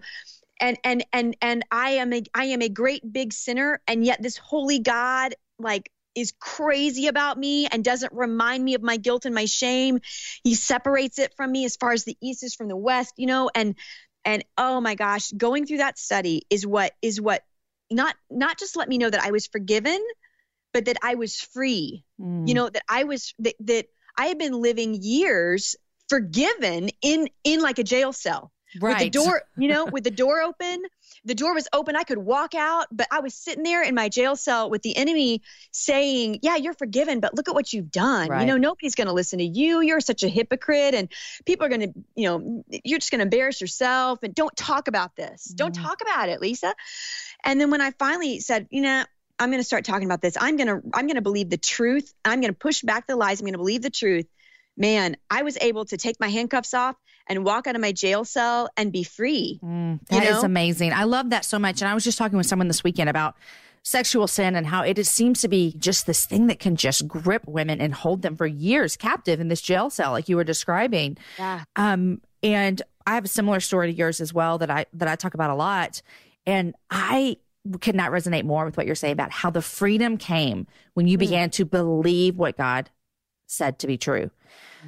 [0.61, 4.23] and and and and I am a I am a great big sinner and yet
[4.23, 9.25] this holy God like is crazy about me and doesn't remind me of my guilt
[9.25, 9.99] and my shame.
[10.43, 13.27] He separates it from me as far as the east is from the west, you
[13.27, 13.75] know, and
[14.25, 17.43] and oh my gosh, going through that study is what is what
[17.91, 20.01] not not just let me know that I was forgiven,
[20.73, 22.05] but that I was free.
[22.21, 22.49] Mm.
[22.49, 23.87] You know, that I was that that
[24.17, 25.77] I had been living years
[26.09, 28.53] forgiven in in like a jail cell.
[28.81, 28.95] Right.
[28.95, 30.83] With the door, you know, with the door open,
[31.25, 31.97] the door was open.
[31.97, 34.97] I could walk out, but I was sitting there in my jail cell with the
[34.97, 38.29] enemy saying, Yeah, you're forgiven, but look at what you've done.
[38.29, 38.41] Right.
[38.41, 39.81] You know, nobody's going to listen to you.
[39.81, 41.09] You're such a hypocrite, and
[41.45, 44.23] people are going to, you know, you're just going to embarrass yourself.
[44.23, 45.53] And don't talk about this.
[45.53, 45.57] Mm.
[45.57, 46.75] Don't talk about it, Lisa.
[47.45, 49.05] And then when I finally said, You know,
[49.39, 50.37] I'm going to start talking about this.
[50.41, 52.13] I'm going to I'm going to believe the truth.
[52.25, 53.41] I'm going to push back the lies.
[53.41, 54.27] I'm going to believe the truth.
[54.77, 56.97] Man, I was able to take my handcuffs off
[57.29, 59.61] and walk out of my jail cell and be free.
[59.63, 60.93] Mm, that is amazing.
[60.93, 61.81] I love that so much.
[61.81, 63.37] And I was just talking with someone this weekend about
[63.85, 67.47] sexual sin and how it seems to be just this thing that can just grip
[67.47, 71.17] women and hold them for years captive in this jail cell, like you were describing.
[71.39, 71.65] Yeah.
[71.77, 75.17] Um, and I have a similar story to yours as well that I that I
[75.17, 76.03] talk about a lot.
[76.47, 77.37] And I
[77.81, 81.17] could not resonate more with what you're saying about how the freedom came when you
[81.17, 81.21] mm.
[81.21, 82.91] began to believe what God
[83.47, 84.31] said to be true.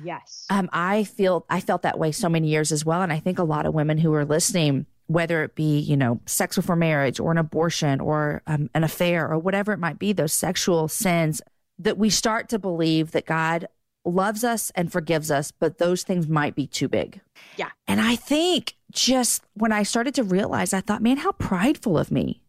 [0.03, 0.47] Yes.
[0.51, 3.39] Um, I feel I felt that way so many years as well, and I think
[3.39, 7.19] a lot of women who are listening, whether it be you know sex before marriage
[7.19, 11.41] or an abortion or um, an affair or whatever it might be, those sexual sins,
[11.79, 13.67] that we start to believe that God
[14.05, 17.21] loves us and forgives us, but those things might be too big.
[17.57, 17.71] Yeah.
[17.89, 22.13] And I think just when I started to realize, I thought, man, how prideful of
[22.13, 22.43] me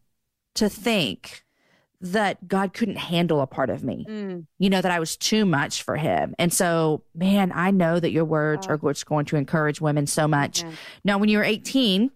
[0.55, 1.43] to think
[2.01, 4.05] that God couldn't handle a part of me.
[4.07, 4.45] Mm.
[4.59, 6.35] You know, that I was too much for him.
[6.37, 10.27] And so, man, I know that your words are what's going to encourage women so
[10.27, 10.63] much.
[11.03, 12.11] Now, when you were 18,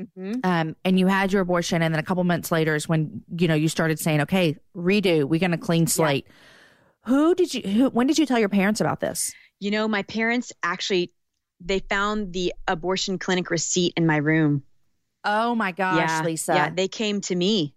[0.00, 0.32] mm-hmm.
[0.42, 3.46] um, and you had your abortion, and then a couple months later is when, you
[3.46, 6.26] know, you started saying, okay, redo, we're going to clean slate.
[6.26, 6.34] Yeah.
[7.06, 9.32] Who did you, who, when did you tell your parents about this?
[9.60, 11.12] You know, my parents actually,
[11.60, 14.64] they found the abortion clinic receipt in my room.
[15.24, 16.54] Oh my gosh, yeah, Lisa.
[16.54, 17.74] Yeah, they came to me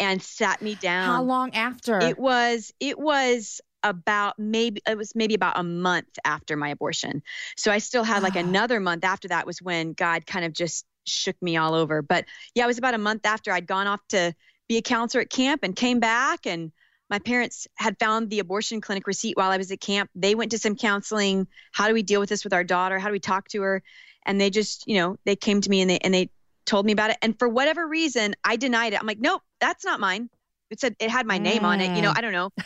[0.00, 1.14] and sat me down.
[1.14, 2.00] How long after?
[2.00, 7.22] It was it was about maybe it was maybe about a month after my abortion.
[7.56, 10.84] So I still had like another month after that was when God kind of just
[11.04, 12.02] shook me all over.
[12.02, 14.34] But yeah, it was about a month after I'd gone off to
[14.68, 16.72] be a counselor at camp and came back and
[17.08, 20.10] my parents had found the abortion clinic receipt while I was at camp.
[20.14, 21.48] They went to some counseling.
[21.72, 22.98] How do we deal with this with our daughter?
[22.98, 23.82] How do we talk to her?
[24.24, 26.30] And they just, you know, they came to me and they and they
[26.66, 27.18] told me about it.
[27.22, 29.00] And for whatever reason, I denied it.
[29.00, 30.30] I'm like, nope, that's not mine.
[30.70, 31.96] It said it had my name on it.
[31.96, 32.18] You know, mm.
[32.18, 32.50] I don't know.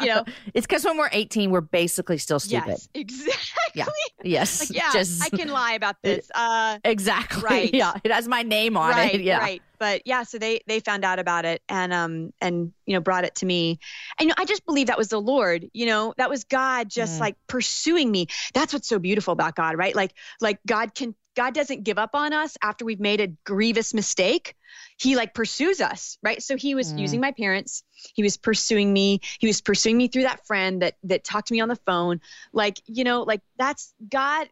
[0.00, 2.68] You know, it's because when we're 18, we're basically still stupid.
[2.68, 3.36] Yes, exactly.
[3.74, 3.86] Yeah.
[4.22, 4.60] Yes.
[4.60, 4.92] Like, yeah.
[4.92, 6.30] Just, I can lie about this.
[6.34, 7.42] Uh, exactly.
[7.42, 7.74] Right.
[7.74, 7.92] Yeah.
[8.02, 9.20] It has my name on right, it.
[9.20, 9.38] Yeah.
[9.38, 9.62] Right.
[9.78, 13.24] But yeah, so they they found out about it and um and you know brought
[13.24, 13.78] it to me.
[14.18, 15.68] And you know, I just believe that was the Lord.
[15.72, 17.20] You know, that was God just mm.
[17.20, 18.26] like pursuing me.
[18.54, 19.94] That's what's so beautiful about God, right?
[19.94, 23.94] Like like God can God doesn't give up on us after we've made a grievous
[23.94, 24.54] mistake.
[24.98, 26.42] He like pursues us, right?
[26.42, 26.98] So he was Mm.
[26.98, 27.82] using my parents.
[28.14, 29.20] He was pursuing me.
[29.38, 32.20] He was pursuing me through that friend that that talked to me on the phone.
[32.52, 34.48] Like, you know, like that's God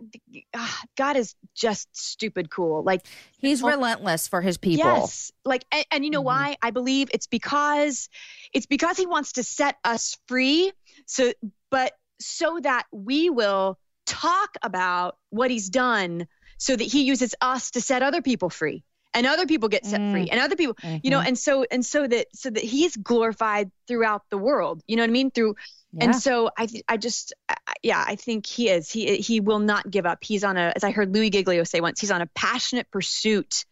[0.55, 2.83] ah, God is just stupid cool.
[2.83, 3.03] Like
[3.39, 3.69] He's Oh.
[3.69, 4.85] relentless for his people.
[4.85, 5.31] Yes.
[5.45, 6.27] Like and, and you know Mhm.
[6.27, 6.57] why?
[6.63, 8.09] I believe it's because
[8.53, 10.73] it's because he wants to set us free
[11.07, 11.33] so
[11.71, 16.27] but so that we will talk about what he's done
[16.59, 18.83] so that he uses us to set other people free
[19.15, 20.13] and other people get set Mm.
[20.13, 23.71] free and other people you know and so and so that so that he's glorified
[23.87, 25.55] throughout the world you know what i mean through
[25.93, 26.05] Yeah.
[26.05, 28.91] and so I, th- I just, I- yeah, I think he is.
[28.91, 30.19] He he will not give up.
[30.23, 33.65] He's on a, as I heard Louie Giglio say once, he's on a passionate pursuit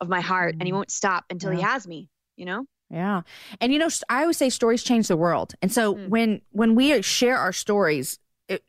[0.00, 0.76] of my heart, and he Mm.
[0.76, 2.08] won't stop until he has me.
[2.36, 2.66] You know?
[2.90, 3.22] Yeah.
[3.60, 5.54] And you know, i always say stories change the world.
[5.62, 6.08] And so Mm.
[6.08, 8.18] when when we share our stories,
[8.48, 8.62] it,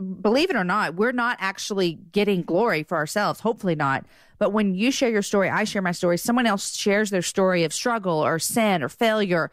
[0.00, 4.04] believe it or not, we're not actually getting glory for ourselves, hopefully not.
[4.38, 7.64] But when you share your story, I share my story, someone else shares their story
[7.64, 9.50] of struggle or sin or failure.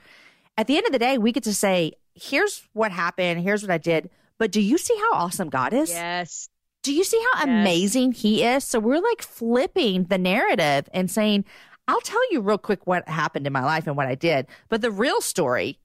[0.57, 3.71] At the end of the day, we get to say, here's what happened, here's what
[3.71, 4.09] I did.
[4.37, 5.89] But do you see how awesome God is?
[5.89, 6.49] Yes.
[6.83, 7.47] Do you see how Yes.
[7.49, 8.63] amazing he is?
[8.63, 11.43] So we're like flipping the narrative and saying,
[11.87, 14.47] I'll tell you real quick what happened in my life and what I did.
[14.69, 15.79] But the real story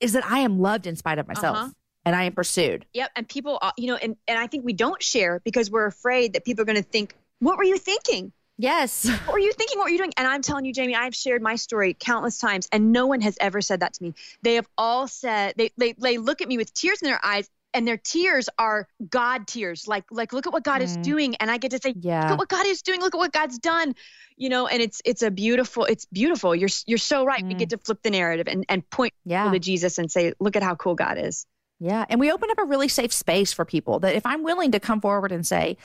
[0.00, 1.70] is that I am loved in spite of myself Uh-huh.
[2.06, 2.86] And I am pursued.
[2.94, 3.10] Yep.
[3.16, 6.32] And people, uh, you know, and and I think we don't share because we're afraid
[6.32, 8.32] that people are going to think, what were you thinking?
[8.58, 9.06] Yes.
[9.26, 9.76] What were you thinking?
[9.78, 10.12] What were you doing?
[10.16, 13.36] And I'm telling you, Jamie, I've shared my story countless times, and no one has
[13.38, 14.14] ever said that to me.
[14.42, 17.50] They have all said they they they look at me with tears in their eyes,
[17.74, 19.86] and their tears are God tears.
[19.86, 21.02] Like like look at what God is Mm.
[21.02, 22.22] doing, and I get to say, yeah.
[22.22, 23.00] look at what God is doing.
[23.00, 23.94] Look at what God's done.
[24.38, 25.84] You know, and it's it's a beautiful.
[25.84, 26.54] It's beautiful.
[26.54, 27.44] You're you're so right.
[27.46, 27.58] We Mm.
[27.58, 29.50] get to flip the narrative and and point Yeah.
[29.50, 31.46] to Jesus and say, look at how cool God is.
[31.78, 32.04] Yeah.
[32.08, 34.80] And we open up a really safe space for people that if I'm willing to
[34.80, 35.76] come forward and say,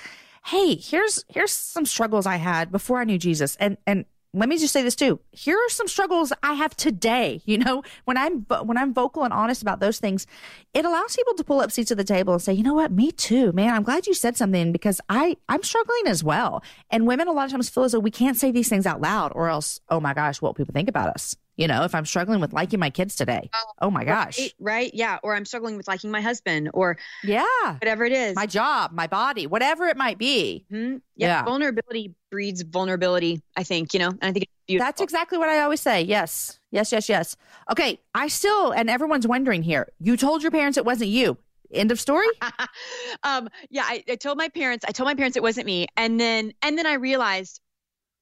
[0.45, 3.55] Hey, here's here's some struggles I had before I knew Jesus.
[3.59, 5.19] And and let me just say this too.
[5.31, 7.41] Here are some struggles I have today.
[7.51, 10.25] You know, when I'm when I'm vocal and honest about those things,
[10.73, 12.91] it allows people to pull up seats at the table and say, you know what,
[12.91, 13.73] me too, man.
[13.73, 16.63] I'm glad you said something because I I'm struggling as well.
[16.89, 19.01] And women a lot of times feel as though we can't say these things out
[19.01, 21.35] loud, or else, oh my gosh, what people think about us?
[21.57, 23.49] You know, if I'm struggling with liking my kids today,
[23.81, 24.91] oh my gosh, Right, right?
[24.93, 25.19] Yeah.
[25.21, 27.45] Or I'm struggling with liking my husband, or yeah,
[27.79, 28.35] whatever it is.
[28.35, 30.65] my job, my body, whatever it might be.
[30.69, 31.27] hmm Yeah.
[31.27, 33.41] Yeah, vulnerability breeds vulnerability.
[33.57, 34.87] I think you know, and I think it's beautiful.
[34.87, 36.01] That's exactly what I always say.
[36.01, 36.59] Yes.
[36.71, 37.35] Yes, yes, yes.
[37.69, 37.99] Okay.
[38.15, 41.37] I still, and everyone's wondering here, you told your parents it wasn't you.
[41.73, 42.27] End of story?
[43.23, 44.85] um, yeah, I, I told my parents.
[44.87, 47.61] I told my parents it wasn't me, and then and then I realized,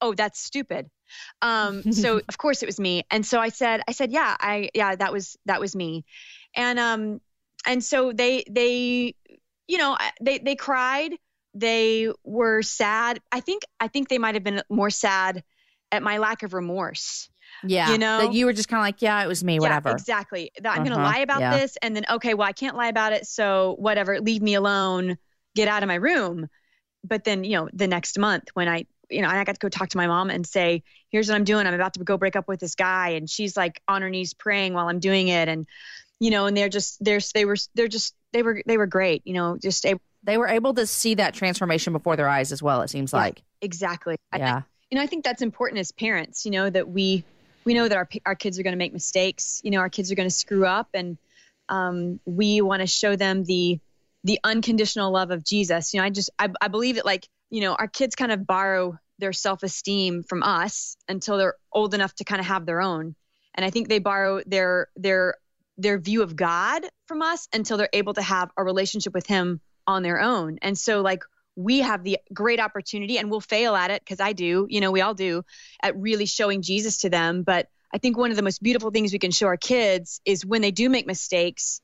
[0.01, 0.87] oh, that's stupid.
[1.41, 4.69] Um, so of course it was me, and so I said, I said, yeah, I
[4.73, 6.05] yeah, that was that was me,
[6.55, 7.21] and um,
[7.65, 9.15] and so they they,
[9.67, 11.13] you know, they they cried.
[11.55, 13.19] They were sad.
[13.31, 15.43] I think I think they might have been more sad
[15.91, 17.29] at my lack of remorse.
[17.63, 17.91] Yeah.
[17.91, 18.19] You know?
[18.19, 19.89] That you were just kind of like, yeah, it was me, whatever.
[19.89, 20.51] Yeah, exactly.
[20.61, 21.57] That I'm going to Uh-huh, lie about yeah.
[21.57, 25.17] this, and then okay, well, I can't lie about it, so whatever, leave me alone,
[25.55, 26.47] get out of my room.
[27.03, 29.69] But then, you know, the next month when I, you know, I got to go
[29.69, 31.65] talk to my mom and say, here's what I'm doing.
[31.67, 34.33] I'm about to go break up with this guy, and she's like on her knees
[34.33, 35.65] praying while I'm doing it, and
[36.19, 39.21] you know, and they're just, they're, they were, they're just, they were, they were great,
[39.25, 42.61] you know, just able, They were able to see that transformation before their eyes as
[42.61, 43.19] well, it seems Yeah.
[43.19, 43.41] like.
[43.61, 44.17] exactly.
[44.33, 44.61] I- Yeah.
[44.91, 47.23] you know, I think that's important as parents, you know, that we
[47.65, 49.61] we know that our our kids are going to make mistakes.
[49.63, 51.17] You know, our kids are going to screw up, and
[51.69, 53.79] um, we want to show them the
[54.23, 55.93] the unconditional love of Jesus.
[55.93, 58.45] You know, I just I, I believe that like you know our kids kind of
[58.45, 62.81] borrow their self esteem from us until they're old enough to kind of have their
[62.81, 63.15] own,
[63.55, 65.35] and I think they borrow their their
[65.77, 69.61] their view of God from us until they're able to have a relationship with Him
[69.87, 70.59] on their own.
[70.61, 71.23] And so like
[71.55, 74.91] we have the great opportunity and we'll fail at it because I do, you know,
[74.91, 75.43] we all do
[75.81, 77.43] at really showing Jesus to them.
[77.43, 80.45] But I think one of the most beautiful things we can show our kids is
[80.45, 81.81] when they do make mistakes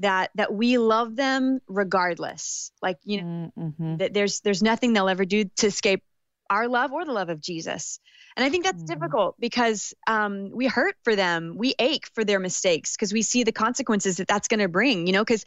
[0.00, 2.72] that that we love them regardless.
[2.82, 3.24] Like, you know,
[3.58, 3.96] Mm-hmm.
[3.98, 6.02] that there's there's nothing they'll ever do to escape
[6.50, 8.00] our love or the love of Jesus.
[8.36, 8.84] And I think that's Mhm.
[8.84, 11.54] difficult because um, we hurt for them.
[11.58, 15.06] We ache for their mistakes because we see the consequences that that's going to bring,
[15.06, 15.44] you know, because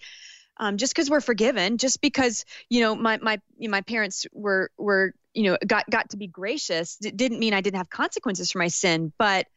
[0.57, 4.25] um, just because we're forgiven, just because, you know, my, my, you know, my parents
[4.33, 7.89] were, were, you know, got, got to be gracious d- didn't mean I didn't have
[7.89, 9.47] consequences for my sin, but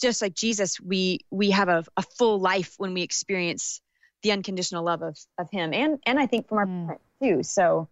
[0.00, 3.80] just like Jesus, we, we have a, a full life when we experience
[4.22, 5.72] the unconditional love of, of him.
[5.74, 6.86] And, and I think from our Mm.
[6.86, 7.42] parents too.
[7.42, 7.88] So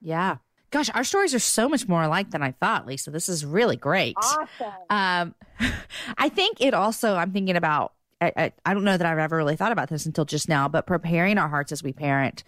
[0.00, 0.36] Yeah.
[0.70, 3.10] Gosh, our stories are so much more alike than I thought, Lisa.
[3.10, 4.16] This is really great.
[4.18, 4.46] awesome.
[4.90, 5.34] Um,
[6.18, 9.36] I think it also, I'm thinking about, I, I, I don't know that I've ever
[9.36, 12.44] really thought about this until just now, but preparing our hearts as we parent.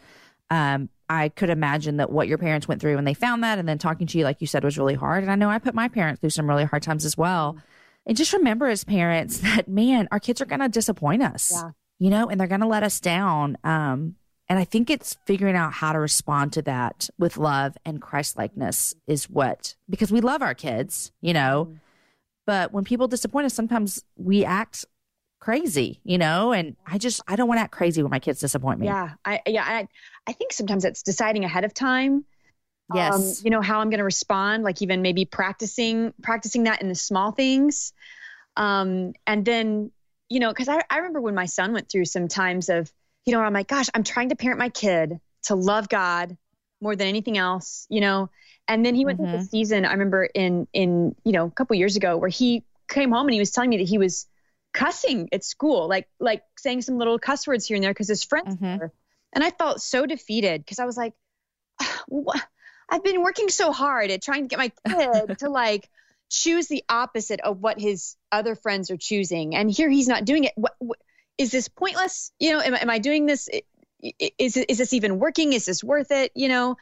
[0.50, 3.66] Um, I could imagine that what your parents went through when they found that and
[3.68, 5.22] then talking to you, like you said, was really hard.
[5.22, 7.56] And I know I put my parents through some really hard times as well.
[8.04, 11.70] And just remember as parents that, man, our kids are going to disappoint us, Yeah.
[12.00, 13.56] You know, and they're going to let us down.
[13.62, 14.16] Um,
[14.48, 18.36] and I think it's figuring out how to respond to that with love and Christ
[18.36, 21.76] likeness is what, because we love our kids, you know,
[22.46, 24.86] but when people disappoint us, sometimes we act
[25.40, 28.40] crazy, you know, and I just, I don't want to act crazy when my kids
[28.40, 28.86] disappoint me.
[28.86, 29.10] Yeah.
[29.24, 29.64] I, yeah.
[29.64, 29.86] I,
[30.26, 32.24] I think sometimes it's deciding ahead of time.
[32.92, 33.14] Yes.
[33.14, 36.88] Um, you know, how I'm going to respond, like even maybe practicing, practicing that in
[36.88, 37.92] the small things.
[38.56, 39.92] Um, and then,
[40.30, 42.90] you know, cause I, I remember when my son went through some times of,
[43.26, 46.36] you know, I'm like, gosh, I'm trying to parent my kid to love God
[46.80, 48.30] more than anything else, you know?
[48.68, 51.76] And then he went through the season, I remember in, in, you know, a couple
[51.76, 54.26] years ago where he came home and he was telling me that he was
[54.72, 58.24] cussing at school, like, like saying some little cuss words here and there because his
[58.24, 58.78] friends Mhm.
[58.78, 58.92] were.
[59.32, 61.14] And I felt so defeated because I was like,
[62.08, 62.40] what?
[62.88, 65.88] I've been working so hard at trying to get my kid to like
[66.30, 69.54] choose the opposite of what his other friends are choosing.
[69.54, 70.52] And here he's not doing it.
[70.56, 70.98] What, what
[71.36, 72.32] is this pointless?
[72.38, 73.48] You know, am, I- am I doing this?
[73.52, 73.62] I-
[74.20, 75.52] i- Is, this even working?
[75.52, 76.32] Is this worth it?
[76.34, 76.76] You know,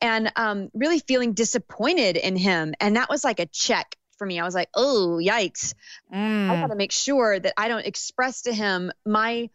[0.00, 2.74] and um, really feeling disappointed in him.
[2.80, 4.38] And that was like a check for me.
[4.38, 5.74] I was like, oh, yikes.
[6.12, 6.60] I Mm.
[6.60, 9.48] got to make sure that I don't express to him my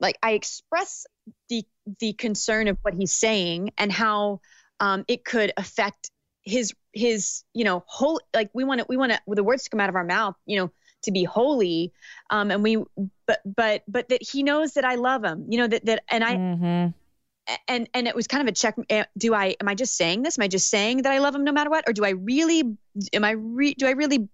[0.00, 1.06] like I express
[1.48, 1.64] the
[2.00, 4.40] the concern of what he's saying and how
[4.80, 6.10] um, it could affect
[6.42, 9.70] his his you know whole like we want to we want to the words to
[9.70, 10.70] come out of our mouth you know
[11.02, 11.92] to be holy
[12.30, 12.76] um, and we
[13.26, 16.24] but but but that he knows that I love him you know that that and
[16.24, 16.94] I Mhm.
[17.68, 20.22] and and it was kind of a check eh, do i am i just saying
[20.22, 20.38] this?
[20.38, 21.84] Am i just saying that i love him no matter what?
[21.86, 22.76] Or do i really
[23.12, 24.28] am i re, do i really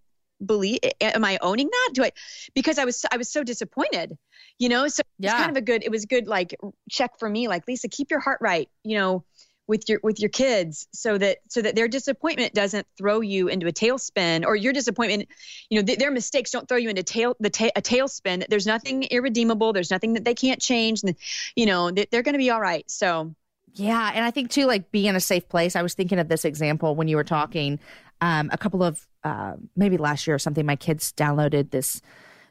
[0.45, 1.91] believe am i owning that?
[1.95, 2.13] Do i
[2.55, 4.17] because i was i was so disappointed
[4.59, 4.87] you know?
[4.89, 5.39] So it's Yeah.
[5.39, 6.55] kind of a good it was good like
[6.91, 9.25] check for me like lisa keep your heart right you know
[9.71, 13.69] with your with your kids so that so that their disappointment doesn't throw you into
[13.69, 15.29] a tailspin or your disappointment
[15.71, 18.67] you know th- their mistakes don't throw you into tail the ta- a tailspin there's
[18.67, 21.15] nothing irredeemable there's nothing that they can't change and
[21.55, 23.35] you know that they're going to be all right so
[23.75, 25.77] Yeah, and I think too, like being in a safe place.
[25.77, 27.79] I was thinking of this example when you were talking.
[28.21, 32.03] Um, a couple of uh, maybe last year or something, my kids downloaded this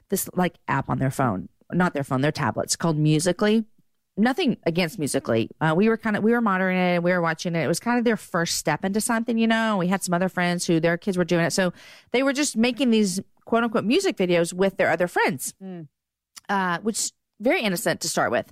[0.09, 3.65] this like app on their phone, not their phone, their tablets called Musical.ly.
[4.19, 5.47] Nothing against Musical.ly.
[5.61, 7.63] Uh, we were kind of we were monitoring it, we were watching it.
[7.63, 9.77] It was kind of their first step into something, you know.
[9.77, 11.71] We had some other friends who their kids were doing it, so
[12.11, 15.87] they were just making these quote unquote music videos with their other friends, Mm.
[16.49, 18.51] uh, which very innocent to start with.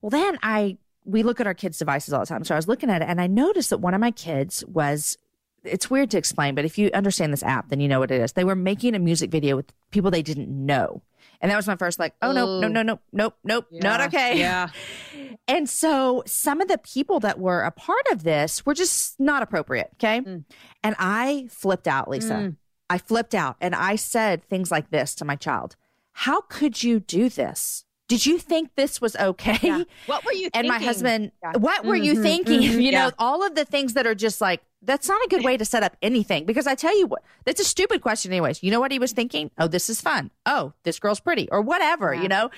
[0.00, 2.44] Well, then I we look at our kids' devices all the time.
[2.44, 5.16] So I was looking at it and I noticed that one of my kids was
[5.64, 8.20] it's weird to explain, but if you understand this app, then you know what it
[8.20, 8.32] is.
[8.32, 11.02] They were making a music video with people they didn't know.
[11.40, 14.38] And that was my first like, oh no, no, no, no, nope, nope, not okay.
[14.38, 14.68] yeah
[15.48, 19.42] And so some of the people that were a part of this were just not
[19.42, 19.90] appropriate.
[19.94, 20.20] Okay.
[20.20, 20.44] Mm.
[20.82, 22.34] And I flipped out, Lisa.
[22.34, 22.56] Mm.
[22.90, 25.76] I flipped out and I said things like this to my child
[26.12, 27.84] How could you do this?
[28.08, 29.58] Did you think this was okay?
[29.62, 31.52] yeah what were you And my husband, Yeah.
[31.58, 32.60] what were you Mhm, thinking?
[32.62, 35.44] mhm, you know, all of the things that are just like, that's not a good
[35.44, 36.46] way to set up anything.
[36.46, 38.62] Because I tell you what, that's a stupid question, anyways.
[38.62, 39.50] You know what he was thinking?
[39.58, 40.30] Oh, this is fun.
[40.46, 42.22] Oh, this girl's pretty, or whatever, Yeah.
[42.22, 42.50] you know?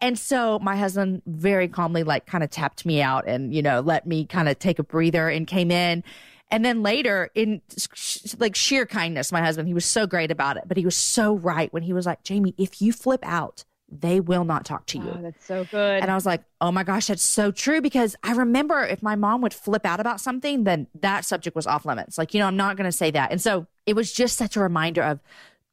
[0.00, 3.80] And so my husband very calmly, like, kind of tapped me out and, you know,
[3.80, 6.02] let me kind of take a breather and came in.
[6.50, 7.62] And then later, in
[8.38, 11.34] like sheer kindness, my husband, he was so great about it, but he was so
[11.34, 13.64] right when he was like, Jamie, if you flip out,
[14.00, 15.12] they will not talk to you.
[15.14, 17.80] oh, that's so good And I was like, oh my gosh, that's so true.
[17.80, 21.66] Because I remember if my mom would flip out about something, then that subject was
[21.66, 22.16] off limits.
[22.16, 23.30] Like, you know, I'm not going to say that.
[23.30, 25.20] And so it was just such a reminder of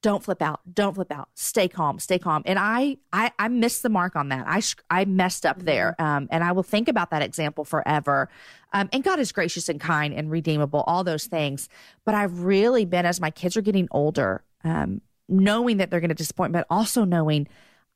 [0.02, 2.42] don't flip out, don't flip out, stay calm, stay calm.
[2.46, 4.46] And I, I, I missed the mark on that.
[4.48, 5.96] I, I messed up there.
[6.00, 8.30] Um, and I will think about that example forever.
[8.72, 11.68] Um, and God is gracious and kind and redeemable, all those things.
[12.06, 16.10] But I've really been, as my kids are getting older, um, knowing that they're going
[16.10, 17.48] to disappoint, but also knowing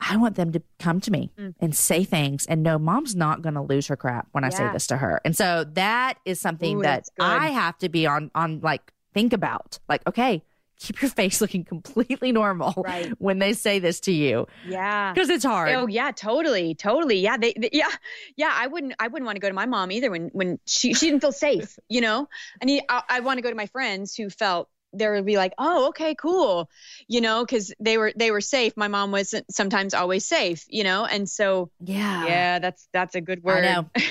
[0.10, 1.56] I want them to come to me Mm.
[1.60, 4.70] and say things and know mom's not going to lose her crap when I say
[4.74, 5.22] this to her.
[5.24, 7.06] And so that is something Ooh, that.
[7.20, 9.80] I have to be on, on like, think about.
[9.88, 10.44] Like, okay,
[10.80, 13.10] keep your face looking completely normal Right.
[13.20, 15.70] when they say this to you yeah because it's hard.
[15.70, 17.20] Oh yeah, totally, totally.
[17.20, 17.88] Yeah, they, they- yeah,
[18.36, 18.52] yeah.
[18.54, 21.06] I wouldn't, I wouldn't want to go to my mom either when when she she
[21.08, 21.78] didn't feel safe.
[21.88, 22.28] You know,
[22.62, 25.38] I need, I, I want to go to my friends who felt there would be
[25.38, 26.70] like, oh, okay, cool,
[27.08, 28.74] you know, because they were they were safe.
[28.78, 32.26] My mom wasn't sometimes always safe, you know, and so yeah.
[32.26, 33.62] yeah, that's that's a good I word.
[33.64, 33.90] know.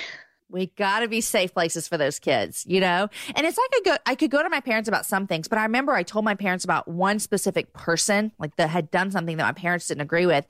[0.53, 3.09] We got to be safe places for those kids, you know?
[3.35, 5.59] And it's like I go I could go to my parents about some things, but
[5.59, 9.39] I remember I told my parents about one specific person like that had done something
[9.39, 10.47] that my parents didn't agree with.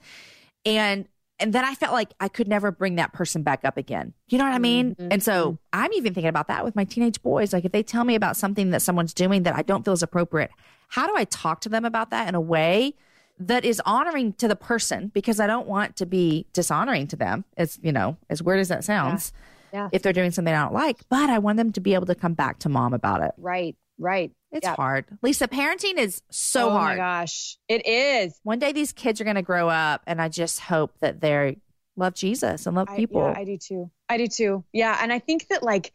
[0.65, 1.07] And
[1.43, 4.13] and then I felt like I could never bring that person back up again.
[4.29, 4.95] You know what I mean?
[4.95, 5.09] Mhm.
[5.11, 7.51] And so I'm even thinking about that with my teenage boys.
[7.51, 10.01] Like if they tell me about something that someone's doing that I don't feel is
[10.01, 10.51] appropriate,
[10.87, 12.95] how do I talk to them about that in a way
[13.37, 15.11] that is honoring to the person?
[15.13, 17.43] Because I don't want to be dishonoring to them.
[17.57, 19.33] As you know, as weird as that sounds.
[19.73, 19.89] Yeah.
[19.91, 22.15] If they're doing something I don't like, but I want them to be able to
[22.15, 23.31] come back to mom about it.
[23.37, 23.75] Right.
[23.99, 24.31] Right.
[24.53, 24.75] It's Yeah.
[24.75, 25.05] hard.
[25.21, 26.93] Lisa, parenting is so hard.
[26.99, 27.57] oh my gosh.
[27.67, 28.39] It is.
[28.43, 31.57] One day these kids are going to grow up, and I just hope that they
[31.97, 33.21] love Jesus and love I- people.
[33.21, 33.91] yeah, I do too.
[34.09, 34.63] I do too.
[34.71, 34.97] Yeah.
[35.01, 35.91] And I think that, like,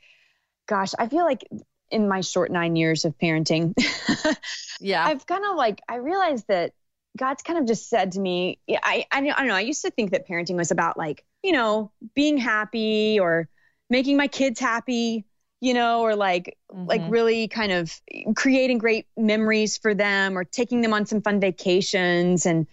[0.67, 1.47] gosh, I feel like
[1.91, 3.75] in my short nine years of parenting,
[4.81, 5.05] yeah.
[5.07, 6.73] I've kind of like, I realized that
[7.17, 9.55] God's kind of just said to me, I, I, I don't know.
[9.55, 13.49] I used to think that parenting was about like, you know, being happy or
[13.89, 15.25] making my kids happy,
[15.61, 16.57] you know, or like,
[16.87, 17.11] like Mhm.
[17.11, 17.93] really kind of
[18.37, 22.67] creating great memories for them or taking them on some fun vacations and,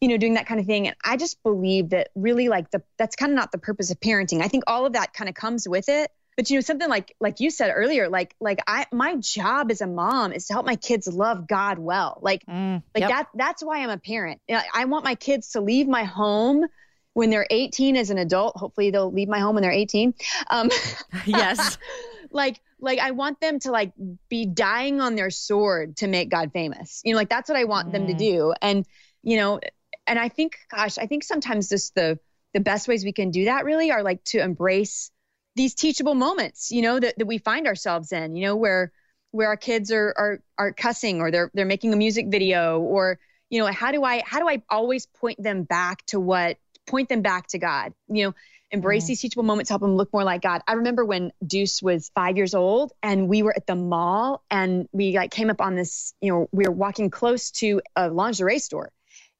[0.00, 0.86] you know, doing that kind of thing.
[0.86, 4.00] And I just believe that really like the, that's kind of not the purpose of
[4.00, 4.40] parenting.
[4.42, 6.10] I think all of that kind of comes with it.
[6.36, 9.82] But you know, something like, like you said earlier, like, like I, my job as
[9.82, 12.18] a mom is to help my kids love God well.
[12.22, 13.10] Like, Mm, like yep.
[13.10, 14.40] that that's why I'm a parent.
[14.48, 16.64] You know, I want my kids to leave my home
[17.12, 18.56] when they're 18 as an adult.
[18.56, 20.14] Hopefully they'll leave my home when they're 18.
[20.48, 20.70] Um,
[21.26, 21.76] yes.
[22.30, 23.92] like like I want them to like
[24.28, 27.02] be dying on their sword to make God famous.
[27.04, 28.18] You know, like that's what I want them to Mm.
[28.18, 28.54] do.
[28.62, 28.86] And
[29.22, 29.60] you know,
[30.06, 32.18] and I think gosh, I think sometimes just the
[32.54, 35.10] the best ways we can do that really are like to embrace
[35.56, 38.92] these teachable moments, you know, that, that we find ourselves in, you know, where
[39.32, 43.18] where our kids are are are cussing or they're they're making a music video or
[43.50, 47.08] you know, how do I how do I always point them back to what point
[47.08, 47.92] them back to God?
[48.08, 48.34] You know,
[48.70, 49.08] embrace Mm.
[49.08, 50.62] these teachable moments, help them look more like God.
[50.66, 54.88] I remember when Deuce was five years old and we were at the mall and
[54.92, 58.58] we like came up on this, you know, we were walking close to a lingerie
[58.58, 58.92] store.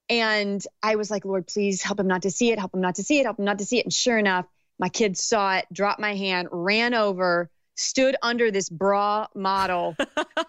[0.09, 2.97] And I was like, Lord, please help him not to see it, help him not
[2.97, 3.87] to see it, help him not to see it.
[3.87, 4.47] And sure enough,
[4.79, 9.97] my kid saw it, dropped my hand, ran over, stood under this bra model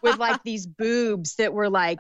[0.01, 1.99] with like these boobs that were like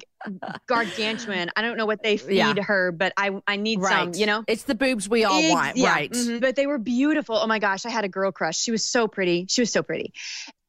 [0.67, 1.49] gargantuan.
[1.55, 2.53] I don't know what they feed Yeah.
[2.63, 4.13] her, but I I need right.
[4.13, 4.43] some, you know?
[4.47, 5.77] it's the boobs we all Ex- want.
[5.77, 6.11] yeah, Right.
[6.11, 6.41] mhm.
[6.41, 7.35] But they were beautiful.
[7.35, 8.57] Oh my gosh, I had a girl crush.
[8.59, 9.45] She was so pretty.
[9.49, 10.13] She was so pretty.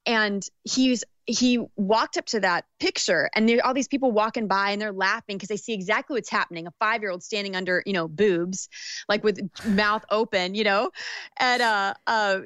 [0.07, 4.49] And he's he walked up to that picture and there are all these people walking
[4.49, 6.67] by and they're laughing because they see exactly what's happening.
[6.67, 8.69] A five year old standing under, you know, boobs,
[9.09, 10.91] like with mouth open, you know.
[11.39, 12.41] And uh uh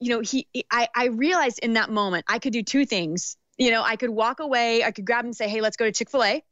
[0.00, 3.36] you know, he I, I realized in that moment I could do two things.
[3.58, 5.84] You know, I could walk away, I could grab him and say, Hey, let's go
[5.84, 6.42] to Chick-fil-A,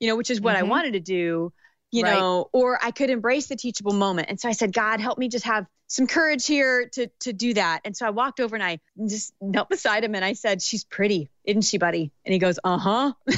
[0.00, 0.68] you know, which is what I Mhm.
[0.68, 1.52] wanted to do
[1.90, 2.16] you Right.
[2.16, 4.28] know, or I could embrace the teachable moment.
[4.28, 7.54] And so I said, God, help me just have some courage here to to do
[7.54, 7.82] that.
[7.84, 10.82] And so I walked over and I just knelt beside him and I said, She's
[10.82, 12.10] pretty, isn't she, buddy?
[12.24, 13.12] And he goes, Uh huh.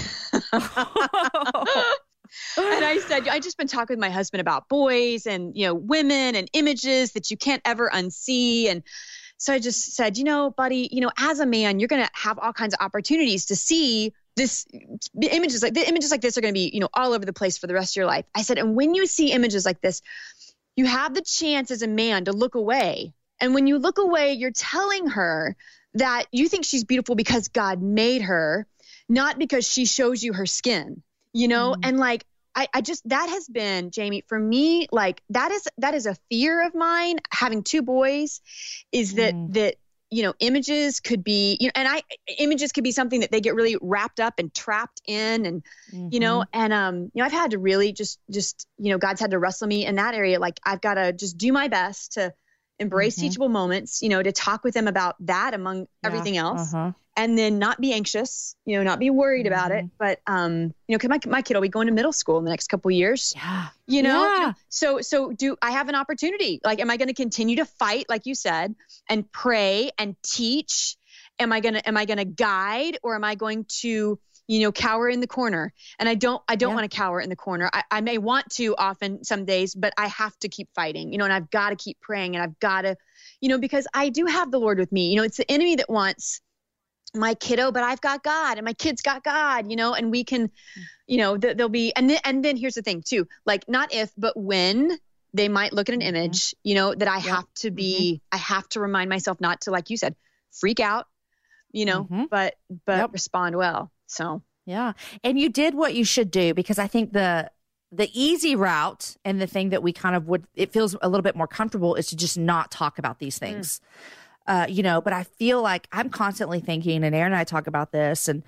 [2.56, 5.74] and I said, I just been talking with my husband about boys and you know
[5.74, 8.70] women and images that you can't ever unsee.
[8.70, 8.82] And
[9.38, 12.38] so I just said, you know, buddy, you know, as a man, you're gonna have
[12.38, 14.66] all kinds of opportunities to see this
[15.14, 17.24] the images like the images like this are going to be you know all over
[17.24, 18.26] the place for the rest of your life.
[18.34, 20.02] I said and when you see images like this
[20.76, 23.14] you have the chance as a man to look away.
[23.40, 25.56] And when you look away you're telling her
[25.94, 28.66] that you think she's beautiful because god made her
[29.08, 31.72] not because she shows you her skin you know?
[31.72, 31.80] Mm.
[31.82, 32.24] and like
[32.56, 36.16] I, I just that has been jamie for me like that is that is a
[36.30, 38.40] fear of mine having two boys
[38.92, 39.52] is that Mm.
[39.54, 39.76] that
[40.10, 42.02] you know images could be you know and i
[42.38, 45.62] images could be something that they get really wrapped up and trapped in and
[46.10, 46.48] you know Mm-hmm.
[46.52, 49.38] and um you know i've had to really just just you know god's had to
[49.38, 52.32] wrestle me in that area like i've got to just do my best to
[52.78, 53.20] embrace Mhm.
[53.20, 56.92] teachable moments you know to talk with them about that among everything else Uh-huh.
[57.16, 59.90] And then not be anxious you know not be worried about it Mhm.
[59.98, 62.44] but um you know 'cause my, my kid will be going to middle school in
[62.44, 63.68] the next couple years Yeah.
[63.86, 64.46] you know, you Yeah.
[64.48, 64.54] know?
[64.68, 68.06] so so do i have an opportunity like am i going to continue to fight
[68.08, 68.74] like you said
[69.08, 70.96] and pray and teach
[71.38, 74.72] am i going to am i to guide or am i going to you know
[74.72, 76.76] cower in the corner and i don't i don't Yeah.
[76.76, 79.92] want to cower in the corner I, I may want to often some days but
[79.98, 82.58] i have to keep fighting you know and i've got to keep praying and i've
[82.60, 82.96] got to
[83.40, 85.76] you know because i do have the lord with me you know it's the enemy
[85.76, 86.40] that wants
[87.16, 90.22] my kiddo but i've got god and my kids got god you know and we
[90.24, 90.50] can
[91.06, 93.92] you know th- there'll be and then and then here's the thing too like not
[93.94, 94.96] if but when
[95.34, 96.06] they might look at an Mhm.
[96.08, 97.22] image you know that i Yep.
[97.24, 97.34] Mm-hmm.
[97.34, 100.14] have to be i have to remind myself not to like you said
[100.52, 101.06] freak out
[101.72, 102.28] you know Mhm.
[102.30, 102.54] but
[102.86, 103.12] but Yep.
[103.12, 104.94] respond well so Yeah.
[105.22, 107.50] And you did what you should do because I think the
[107.92, 111.22] the easy route and the thing that we kind of would it feels a little
[111.22, 113.80] bit more comfortable is to just not talk about these things.
[114.46, 117.66] Uh, you know, but I feel like I'm constantly thinking and Aaron and I talk
[117.66, 118.42] about this and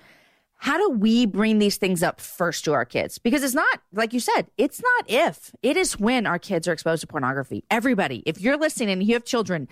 [0.61, 3.17] how do we bring these things up first to our kids?
[3.17, 6.73] Because it's not, like you said, it's not if, it is when our kids are
[6.73, 7.63] exposed to pornography.
[7.71, 9.69] Everybody, if you're listening and you have children,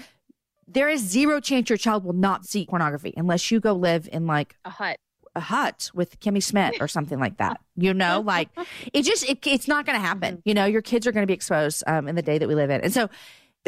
[0.65, 4.27] there is zero chance your child will not see pornography unless you go live in
[4.27, 4.97] like a hut
[5.35, 7.61] a hut with Kimmy Schmidt or something like that.
[7.75, 8.49] You know, like
[8.91, 10.37] it just it, it's not going to happen.
[10.37, 10.49] Mm-hmm.
[10.49, 12.55] You know, your kids are going to be exposed um, in the day that we
[12.55, 13.09] live in, and so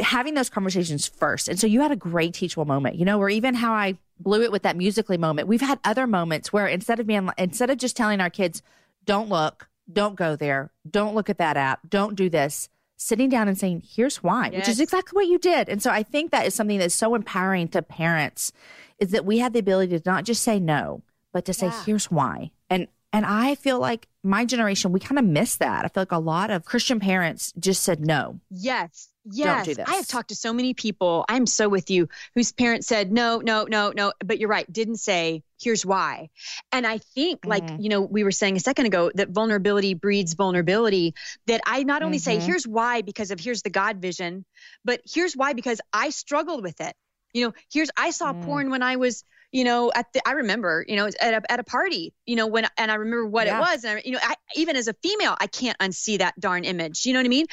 [0.01, 1.47] having those conversations first.
[1.47, 4.41] And so you had a great teachable moment, you know, or even how I blew
[4.43, 5.47] it with that musically moment.
[5.47, 8.61] We've had other moments where instead of being instead of just telling our kids,
[9.05, 12.69] "Don't look, don't go there, don't look at that app, don't do this."
[13.01, 14.55] Sitting down and saying, here's why, yes.
[14.55, 15.69] which is exactly what you did.
[15.69, 18.51] And so I think that is something that's so empowering to parents
[18.97, 21.83] is that we have the ability to not just say no, but to say, yeah.
[21.85, 22.51] here's why.
[22.69, 25.85] And and I feel like my generation, we kind of miss that.
[25.85, 28.39] I feel like a lot of Christian parents just said no.
[28.49, 29.09] Yes.
[29.31, 29.67] Yes.
[29.67, 31.25] Do I have talked to so many people.
[31.27, 34.13] I'm so with you whose parents said no, no, no, no.
[34.23, 34.71] But you're right.
[34.71, 36.29] Didn't say, here's why.
[36.71, 37.49] And I think, mm-hmm.
[37.49, 41.15] like, you know, we were saying a second ago that vulnerability breeds vulnerability.
[41.47, 42.39] That I not only mm-hmm.
[42.39, 44.45] say, here's why because of here's the God vision,
[44.83, 46.95] but here's why because I struggled with it.
[47.33, 48.43] You know, here's I saw mm.
[48.43, 51.59] porn when I was you know, at the, I remember, you know, at a, at
[51.59, 53.57] a party, you know, when, and I remember what yeah.
[53.57, 53.83] it was.
[53.83, 57.05] And, I, you know, I, even as a female, I can't unsee that darn image.
[57.05, 57.47] You know what I mean?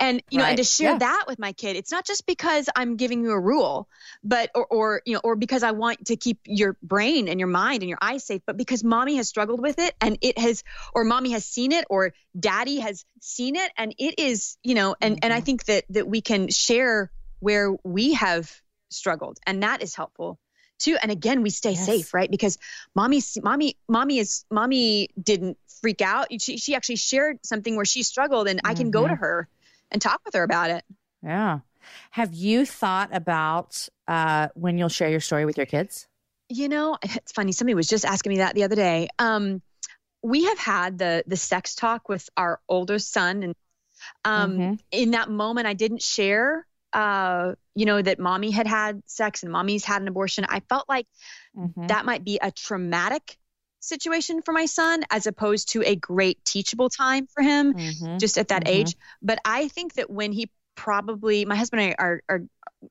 [0.00, 0.44] And, you right.
[0.44, 0.98] know, and to share yeah.
[0.98, 3.88] that with my kid, it's not just because I'm giving you a rule,
[4.24, 7.48] but, or, or, you know, or because I want to keep your brain and your
[7.48, 10.64] mind and your eyes safe, but because mommy has struggled with it and it has,
[10.94, 13.70] or mommy has seen it or daddy has seen it.
[13.76, 15.20] And it is, you know, and, mm-hmm.
[15.22, 15.44] and I mm-hmm.
[15.44, 18.50] think that, that we can share where we have
[18.88, 20.38] struggled and that is helpful
[20.78, 21.86] too and again we stay yes.
[21.86, 22.58] safe right because
[22.94, 28.02] mommy mommy mommy is mommy didn't freak out she, she actually shared something where she
[28.02, 28.70] struggled and mm-hmm.
[28.70, 29.22] i can go to mm-hmm.
[29.22, 29.48] her
[29.90, 30.84] and talk with her about it
[31.22, 31.60] yeah
[32.10, 36.08] have you thought about uh, when you'll share your story with your kids
[36.48, 39.62] you know it's funny somebody was just asking me that the other day um,
[40.22, 43.54] we have had the the sex talk with our older son and
[44.24, 44.74] um, mm-hmm.
[44.90, 46.66] in that moment i didn't share
[46.96, 50.88] uh, you know, that mommy had had sex and mommy's had an abortion, I felt
[50.88, 51.06] like
[51.54, 51.88] mm-hmm.
[51.88, 53.36] that might be a traumatic
[53.80, 58.16] situation for my son as opposed to a great teachable time for him mm-hmm.
[58.16, 58.80] just at that mm-hmm.
[58.80, 58.96] age.
[59.20, 62.42] But I think that when he probably, my husband and I are, are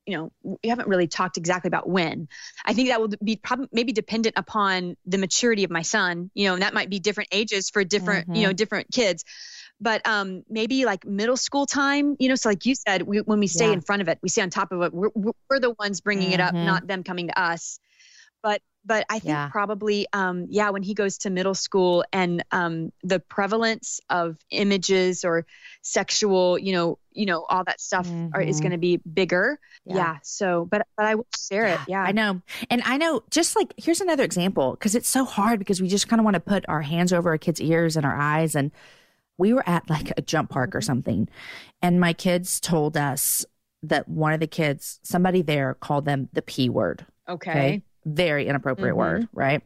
[0.06, 2.28] you know, we haven't really talked exactly about when.
[2.64, 6.48] I think that will be probably maybe dependent upon the maturity of my son, you
[6.48, 8.56] know, and that might be different ages for different, you know, mm-hmm.
[8.56, 9.26] different kids
[9.82, 13.40] but um, maybe like middle school time, you know, so like you said, we, when
[13.40, 13.74] we stay yeah.
[13.74, 14.94] in front of it, we stay on top of it.
[14.94, 16.34] We're, we're the ones bringing mm-hmm.
[16.36, 16.66] it up, mm-hmm.
[16.66, 17.80] not them coming to us.
[18.42, 19.50] But but I think yeah.
[19.52, 25.26] probably um, yeah, when he goes to middle school and um, the prevalence of images
[25.26, 25.48] or
[25.82, 28.36] sexual, you know, you know, all that stuff mm-hmm.
[28.36, 28.64] are, is mm-hmm.
[28.64, 29.60] going to be bigger.
[29.86, 29.96] Yeah.
[29.96, 30.18] yeah.
[30.22, 31.80] So, but but I will share it.
[31.88, 33.24] Yeah, I know, and I know.
[33.32, 36.36] Just like here's another example because it's so hard because we just kind of want
[36.36, 38.72] to put our hands over our kids' ears and our eyes and
[39.38, 41.28] we were at like a jump park or something,
[41.82, 43.46] and my kids told us
[43.84, 47.06] that one of the kids, somebody there called them the P word.
[47.28, 47.52] Okay.
[47.52, 47.84] okay?
[48.06, 49.00] Very inappropriate mm-hmm.
[49.00, 49.62] word, right?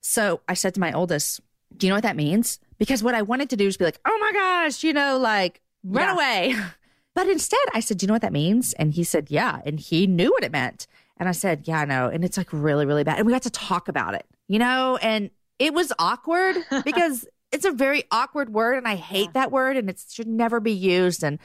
[0.00, 1.40] So I said to my oldest,
[1.76, 2.58] Do you know what that means?
[2.78, 5.60] Because what I wanted to do was be like, Oh my gosh, you know, like
[5.82, 6.14] run yeah.
[6.14, 6.56] away.
[7.16, 8.74] But instead, I said, Do you know what that means?
[8.74, 9.62] And he said, Yeah.
[9.64, 10.86] And he knew what it meant.
[11.16, 12.08] And I said, Yeah, I know.
[12.08, 13.16] And it's like really, really bad.
[13.16, 14.98] And we got to talk about it, you know?
[14.98, 17.26] And it was awkward because
[17.56, 19.32] it's a very awkward word and I hate yeah.
[19.32, 21.24] that word and it should never be used.
[21.24, 21.38] And,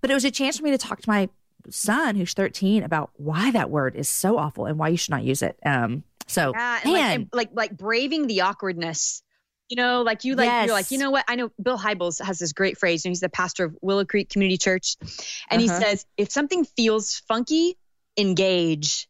[0.00, 1.28] but it was a chance for me to talk to my
[1.70, 5.22] son who's 13 about why that word is so awful and why you should not
[5.22, 5.56] use it.
[5.64, 7.28] Um, so, yeah, man.
[7.32, 9.22] Like, like, like braving the awkwardness.
[9.68, 10.66] You know, like you like yes.
[10.66, 11.24] you're like, you know what?
[11.28, 14.28] I know Bill Hybels has this great phrase, and he's the pastor of Willow Creek
[14.28, 14.96] Community Church.
[15.50, 15.78] And uh-huh.
[15.78, 17.78] he says, if something feels funky,
[18.18, 19.08] engage.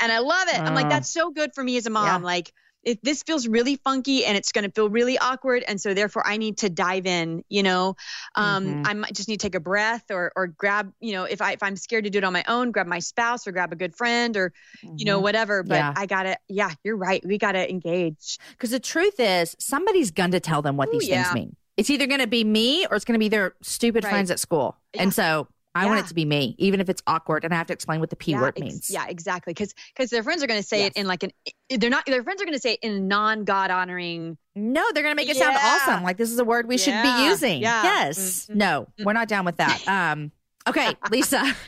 [0.00, 0.58] And I love it.
[0.58, 0.88] Uh, I'm like, uh.
[0.88, 2.22] that's so good for me as a mom.
[2.22, 2.26] Yeah.
[2.26, 5.94] Like, if this feels really funky and it's going to feel really awkward and so
[5.94, 7.96] therefore i need to dive in you know
[8.34, 8.86] um, mm-hmm.
[8.86, 11.52] i might just need to take a breath or or grab you know if i
[11.52, 13.76] if i'm scared to do it on my own grab my spouse or grab a
[13.76, 14.52] good friend or
[14.84, 14.94] mm-hmm.
[14.96, 15.24] you know mm-hmm.
[15.24, 15.92] whatever but yeah.
[15.96, 20.40] i gotta yeah you're right we gotta engage because the truth is somebody's going to
[20.40, 21.24] tell them what Ooh, these yeah.
[21.24, 24.04] things mean it's either going to be me or it's going to be their stupid
[24.04, 24.10] right.
[24.10, 25.02] friends at school yeah.
[25.02, 25.90] and so I yeah.
[25.90, 28.10] want it to be me, even if it's awkward, and I have to explain what
[28.10, 28.78] the p yeah, word means.
[28.78, 29.52] Ex- yeah, exactly.
[29.52, 30.88] Because because their friends are going to say yes.
[30.88, 31.30] it in like an
[31.68, 34.36] they're not their friends are going to say it in non God honoring.
[34.56, 35.54] No, they're going to make it yeah.
[35.54, 36.02] sound awesome.
[36.02, 37.62] Like this is a word we should be using.
[37.62, 38.46] Yes.
[38.46, 38.58] Mm-hmm.
[38.58, 39.82] No, we're not down with that.
[39.90, 40.30] Um.
[40.68, 41.56] Okay, Lisa.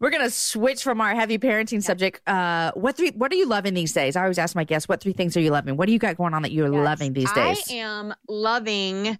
[0.00, 2.20] We're gonna switch from our heavy parenting subject.
[2.28, 3.10] Uh, what three?
[3.10, 4.16] What are you loving these days?
[4.16, 5.76] I always ask my guests, what three things are you loving?
[5.76, 7.62] What do you got going on that you're yes, loving these days?
[7.70, 9.18] I am loving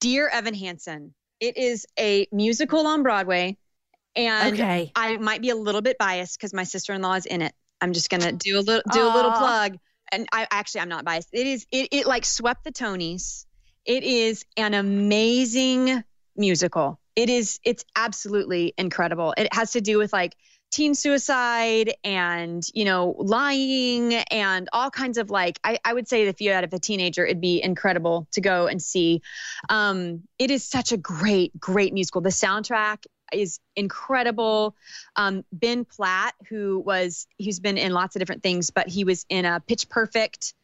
[0.00, 1.14] Dear Evan Hansen.
[1.42, 3.56] It is a musical on Broadway.
[4.14, 4.92] And okay.
[4.94, 7.52] I might be a little bit biased because my sister in law is in it.
[7.80, 9.76] I'm just gonna do a little do a little plug.
[10.12, 11.30] and I actually I'm not biased.
[11.32, 13.46] It is it it like swept the Tonys.
[13.84, 16.04] It is an amazing
[16.36, 17.00] musical.
[17.16, 19.34] It is it's absolutely incredible.
[19.36, 20.36] It has to do with like
[20.72, 26.26] teen suicide and you know lying and all kinds of like I, I would say
[26.26, 29.22] if you had a teenager it'd be incredible to go and see.
[29.68, 32.22] Um, it is such a great great musical.
[32.22, 34.74] The soundtrack is incredible.
[35.14, 39.26] Um, ben platt who was he's been in lots of different things but he was
[39.28, 40.54] in a pitch perfect.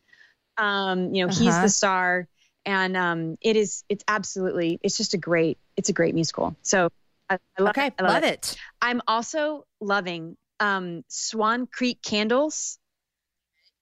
[0.57, 1.45] Um, you know uh-huh.
[1.45, 2.27] he's the star.
[2.65, 6.57] And um, it is it's absolutely it's just a great it's a great musical.
[6.63, 6.89] So
[7.31, 7.95] I, I love, okay, it.
[7.99, 8.53] I love, love it.
[8.53, 8.57] it.
[8.81, 12.79] I'm also loving um, Swan Creek Candles.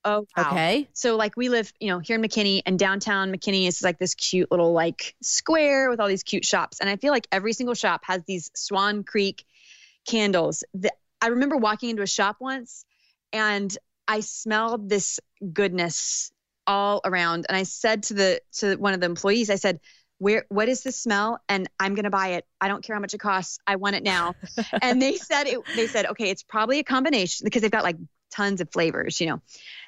[0.05, 0.51] Oh, wow.
[0.53, 0.89] okay.
[0.93, 4.15] So like we live, you know, here in McKinney and downtown McKinney is like this
[4.15, 6.79] cute little like square with all these cute shops.
[6.81, 9.45] And I feel like every single shop has these Swan Creek
[10.09, 10.63] candles.
[10.75, 12.85] The, I remember walking into a shop once
[13.33, 13.77] and
[14.07, 15.19] I smelled this
[15.53, 16.31] goodness
[16.69, 17.47] all around.
[17.49, 19.81] And I said to the to one of the employees, I said,
[20.19, 21.41] where what is the smell?
[21.49, 22.47] And i'm going to buy it.
[22.61, 23.59] I don't care how much it costs.
[23.67, 24.35] I want it now.
[24.83, 27.97] And they said it they said okay it's probably a combination because they've got like
[28.31, 29.41] tons of flavors you know.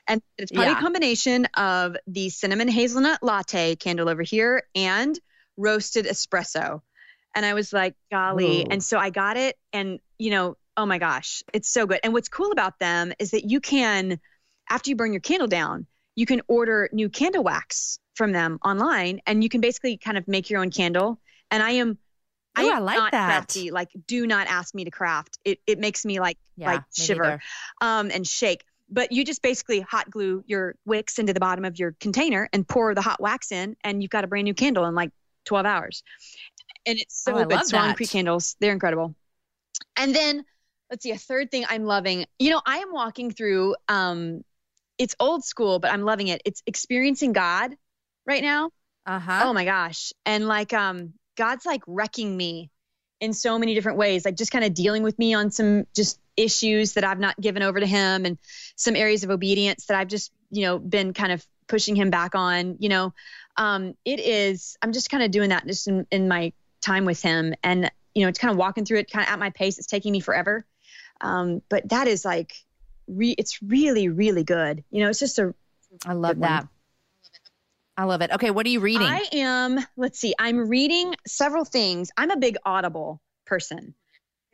[0.06, 0.78] And it's probably yeah.
[0.78, 5.18] a combination of the cinnamon hazelnut latte candle over here and
[5.56, 6.82] roasted espresso.
[7.34, 8.62] And i was like golly.
[8.62, 8.66] Ooh.
[8.70, 12.00] and so i got it and you know oh my gosh it's so good.
[12.02, 14.20] And what's cool about them is that you can
[14.68, 19.20] after you burn your candle down you can order new candle wax from them online
[19.26, 21.18] and you can basically kind of make your own candle.
[21.50, 21.96] And I am
[22.54, 23.26] I, Ooh, I like not that.
[23.28, 23.70] Crafty.
[23.70, 25.38] Like, do not ask me to craft.
[25.44, 27.40] It it makes me like yeah, like shiver,
[27.80, 28.64] um, and shake.
[28.90, 32.66] But you just basically hot glue your wicks into the bottom of your container and
[32.66, 35.12] pour the hot wax in, and you've got a brand new candle in like
[35.44, 36.02] 12 hours.
[36.84, 37.64] And it's so oh, good.
[37.64, 39.14] Swan Creek candles, they're incredible.
[39.96, 40.44] And then
[40.90, 42.24] let's see, a third thing I'm loving.
[42.40, 43.76] You know, I am walking through.
[43.88, 44.42] Um,
[44.96, 46.42] it's old school, but I'm loving it.
[46.44, 47.76] It's experiencing God
[48.28, 48.70] right now.
[49.06, 49.42] Uh-huh.
[49.46, 50.12] Oh my gosh.
[50.26, 52.70] And like um God's like wrecking me
[53.20, 56.20] in so many different ways, like just kind of dealing with me on some just
[56.36, 58.38] issues that I've not given over to him and
[58.76, 62.34] some areas of obedience that I've just, you know, been kind of pushing him back
[62.34, 63.14] on, you know.
[63.56, 67.22] Um it is I'm just kind of doing that just in, in my time with
[67.22, 69.78] him and you know, it's kind of walking through it kind of at my pace.
[69.78, 70.66] It's taking me forever.
[71.22, 72.52] Um but that is like
[73.08, 74.84] re- it's really really good.
[74.90, 75.54] You know, it's just a
[76.04, 76.64] I love that.
[76.64, 76.68] One.
[77.98, 78.30] I love it.
[78.30, 79.08] Okay, what are you reading?
[79.08, 82.10] I am, let's see, I'm reading several things.
[82.16, 83.94] I'm a big Audible person.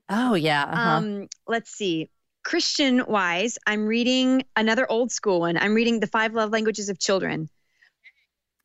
[0.09, 0.65] Oh, yeah.
[0.65, 0.91] Uh-huh.
[0.91, 2.09] Um, let's see.
[2.43, 5.59] Christian wise, I'm reading another old school one.
[5.59, 7.51] I'm reading The Five Love Languages of Children.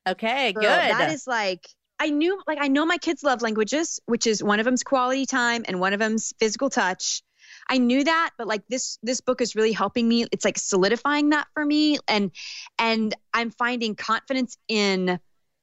[0.08, 0.64] Okay, good.
[0.64, 1.68] That is like
[2.00, 5.26] I knew like I know my kids love languages, which is one of them's quality
[5.26, 7.22] time and one of them's physical touch.
[7.70, 10.26] I knew that, but like this this book is really helping me.
[10.32, 12.32] It's like solidifying that for me and
[12.78, 15.20] and I'm finding confidence in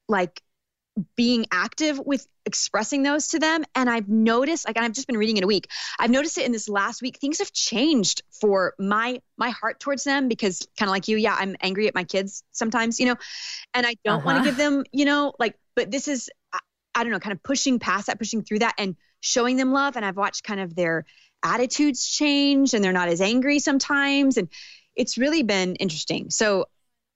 [0.07, 0.41] like
[1.15, 5.37] being active with expressing those to them and i've noticed like i've just been reading
[5.37, 5.67] in a week
[5.99, 10.03] i've noticed it in this last week things have changed for my my heart towards
[10.03, 13.15] them because kind of like you yeah i'm angry at my kids sometimes you know
[13.73, 14.25] and i don't uh-huh.
[14.25, 16.59] want to give them you know like but this is I,
[16.95, 19.97] I don't know kind of pushing past that pushing through that and showing them love
[19.97, 21.05] and i've watched kind of their
[21.53, 24.37] attitudes change and they're not as angry sometimes.
[24.37, 24.49] And
[24.95, 26.29] it's really been interesting.
[26.29, 26.65] So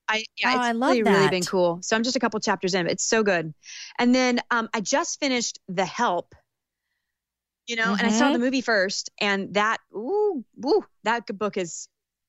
[0.08, 1.18] I, yeah, oh, it's I love really, that.
[1.18, 1.80] really been cool.
[1.82, 3.54] So I'm just a couple chapters in, but it's so good.
[3.98, 6.36] And then um, I just finished The Help,
[7.68, 8.00] you know, mm-hmm.
[8.00, 8.44] and I saw the mm-hmm.
[8.44, 11.88] movie first, and that, ooh, ooh, that book is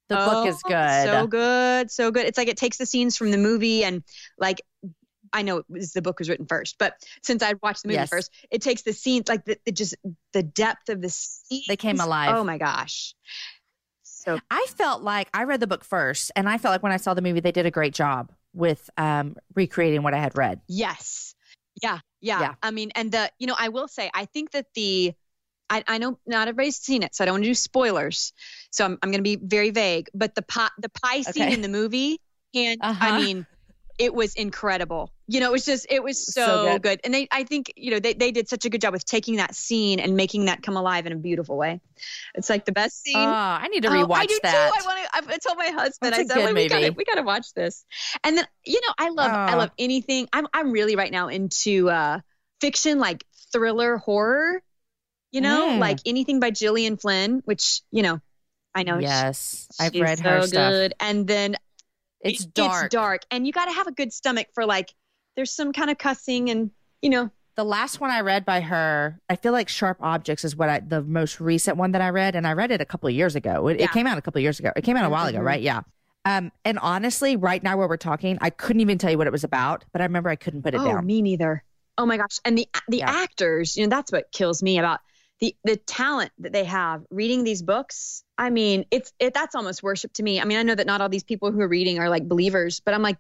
[0.09, 1.05] the oh, book is oh, good.
[1.05, 1.91] So good.
[1.91, 2.27] So good.
[2.27, 4.03] It's like it takes the scenes from the movie and
[4.39, 4.61] like
[5.33, 8.11] I know was, the book was written first, but since I'd watched the movie yes.
[8.11, 9.95] first, it takes the scenes like the, the just
[10.33, 11.67] the depth of the scenes.
[11.69, 12.35] They came alive.
[12.35, 13.15] Oh my gosh.
[14.03, 16.97] So I felt like I read the book first, and I felt like when I
[16.97, 20.61] saw the movie, they did a great job with um, recreating what I had read.
[20.69, 21.35] Yes.
[21.83, 22.41] Yeah, yeah.
[22.41, 22.55] Yeah.
[22.63, 25.15] I mean, and the you know, I will say, I think that the
[25.73, 28.35] I, I know not everybody's seen it, so I don't want to do spoilers.
[28.71, 30.09] So I'm, I'm going to be very vague.
[30.13, 31.55] But the pie, the pie scene okay.
[31.55, 32.21] in the movie,
[32.55, 33.05] and uh-huh.
[33.05, 33.47] I mean,
[34.03, 35.13] it was incredible.
[35.29, 36.83] You know, it was just it was so, so good.
[36.83, 37.01] good.
[37.05, 39.37] And they I think, you know, they, they did such a good job with taking
[39.37, 41.81] that scene and making that come alive in a beautiful way.
[42.35, 43.17] It's like the best scene.
[43.17, 44.73] Oh, I need to rewatch oh, I do that.
[44.75, 44.81] Too.
[44.81, 47.55] I want to I told my husband, That's I said, we gotta we gotta watch
[47.55, 47.85] this.
[48.25, 49.35] And then, you know, I love oh.
[49.35, 50.29] I love anything.
[50.33, 52.19] I'm I'm really right now into uh
[52.61, 54.63] fiction like thriller horror.
[55.31, 55.79] You know, mm.
[55.79, 58.21] like anything by Gillian Flynn, which, you know,
[58.75, 58.99] I know.
[58.99, 60.71] Yes, I've read her so stuff.
[60.73, 60.95] Good.
[61.01, 61.57] And then
[62.23, 62.87] it's dark.
[62.87, 64.93] It's dark, and you got to have a good stomach for like.
[65.35, 66.71] There's some kind of cussing, and
[67.01, 67.31] you know.
[67.55, 70.81] The last one I read by her, I feel like Sharp Objects is what I
[70.81, 73.35] the most recent one that I read, and I read it a couple of years
[73.35, 73.69] ago.
[73.69, 73.85] It, yeah.
[73.85, 74.73] it came out a couple of years ago.
[74.75, 75.37] It came out a while mm-hmm.
[75.37, 75.61] ago, right?
[75.61, 75.83] Yeah.
[76.25, 79.33] Um, and honestly, right now where we're talking, I couldn't even tell you what it
[79.33, 81.05] was about, but I remember I couldn't put it oh, down.
[81.05, 81.65] me neither.
[81.99, 82.39] Oh my gosh.
[82.45, 83.11] And the the Yeah.
[83.11, 85.01] actors, you know, that's what kills me about
[85.43, 88.23] the the talent that they have reading these books.
[88.39, 90.41] I mean, it's it that's almost worship to me.
[90.41, 92.79] I mean, I know that not all these people who are reading are like believers,
[92.79, 93.19] but I'm like,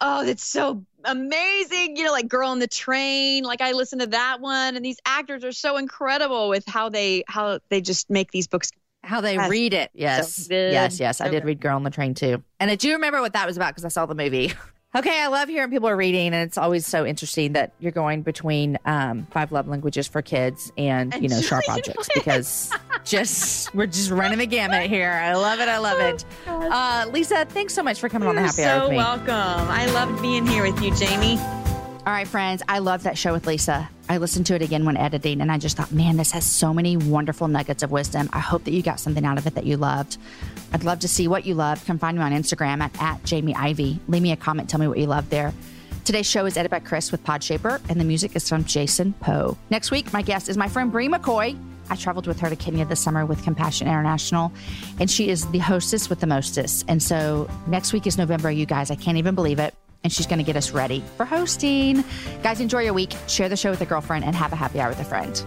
[0.00, 1.96] oh, that's so amazing.
[1.96, 3.44] You know, like Girl on the Train.
[3.44, 7.22] Like I listened to that one, and these actors are so incredible with how they
[7.28, 8.72] how they just make these books.
[9.04, 9.48] How they Yes.
[9.48, 9.90] read it.
[9.94, 10.48] Yes.
[10.48, 10.72] good.
[10.72, 11.20] Yes, yes.
[11.20, 12.42] I did read Girl on the Train too.
[12.58, 14.52] And I do remember what that was about because I saw the movie.
[14.94, 18.22] okay, I love hearing people are reading, and it's always so interesting that you're going
[18.22, 22.70] between um, five love languages for kids and, And you know, sharp objects because
[23.04, 25.10] just we're just running the gamut here.
[25.10, 25.68] I love it.
[25.68, 26.24] I love it.
[26.46, 28.96] Uh, Lisa, thanks so much for coming on the You're happy hour so with me.
[28.98, 29.28] welcome.
[29.30, 31.38] I loved being here with you, Jamie.
[32.06, 33.88] All right, friends, I love that show with Lisa.
[34.10, 36.74] I listened to it again when editing, and I just thought, man, this has so
[36.74, 38.28] many wonderful nuggets of wisdom.
[38.30, 40.18] I hope that you got something out of it that you loved.
[40.74, 41.86] I'd love to see what you loved.
[41.86, 44.00] Come find me on Instagram at, at Jamie Ivey.
[44.06, 45.54] Leave me a comment, tell me what you loved there.
[46.04, 49.56] Today's show is edited by Chris with Podshaper, and the music is from Jason Poe.
[49.70, 51.58] Next week, my guest is my friend Bri McKoy.
[51.88, 54.52] I traveled with her to Kenya this summer with Compassion International,
[55.00, 56.84] and she is the hostess with the mostest.
[56.86, 58.90] And so next week is November, you guys.
[58.90, 59.74] I can't even believe it.
[60.04, 62.04] And she's going to get us ready for hosting.
[62.42, 63.14] Guys, enjoy your week.
[63.26, 65.42] Share the show with a girlfriend and have a happy hour with a friend.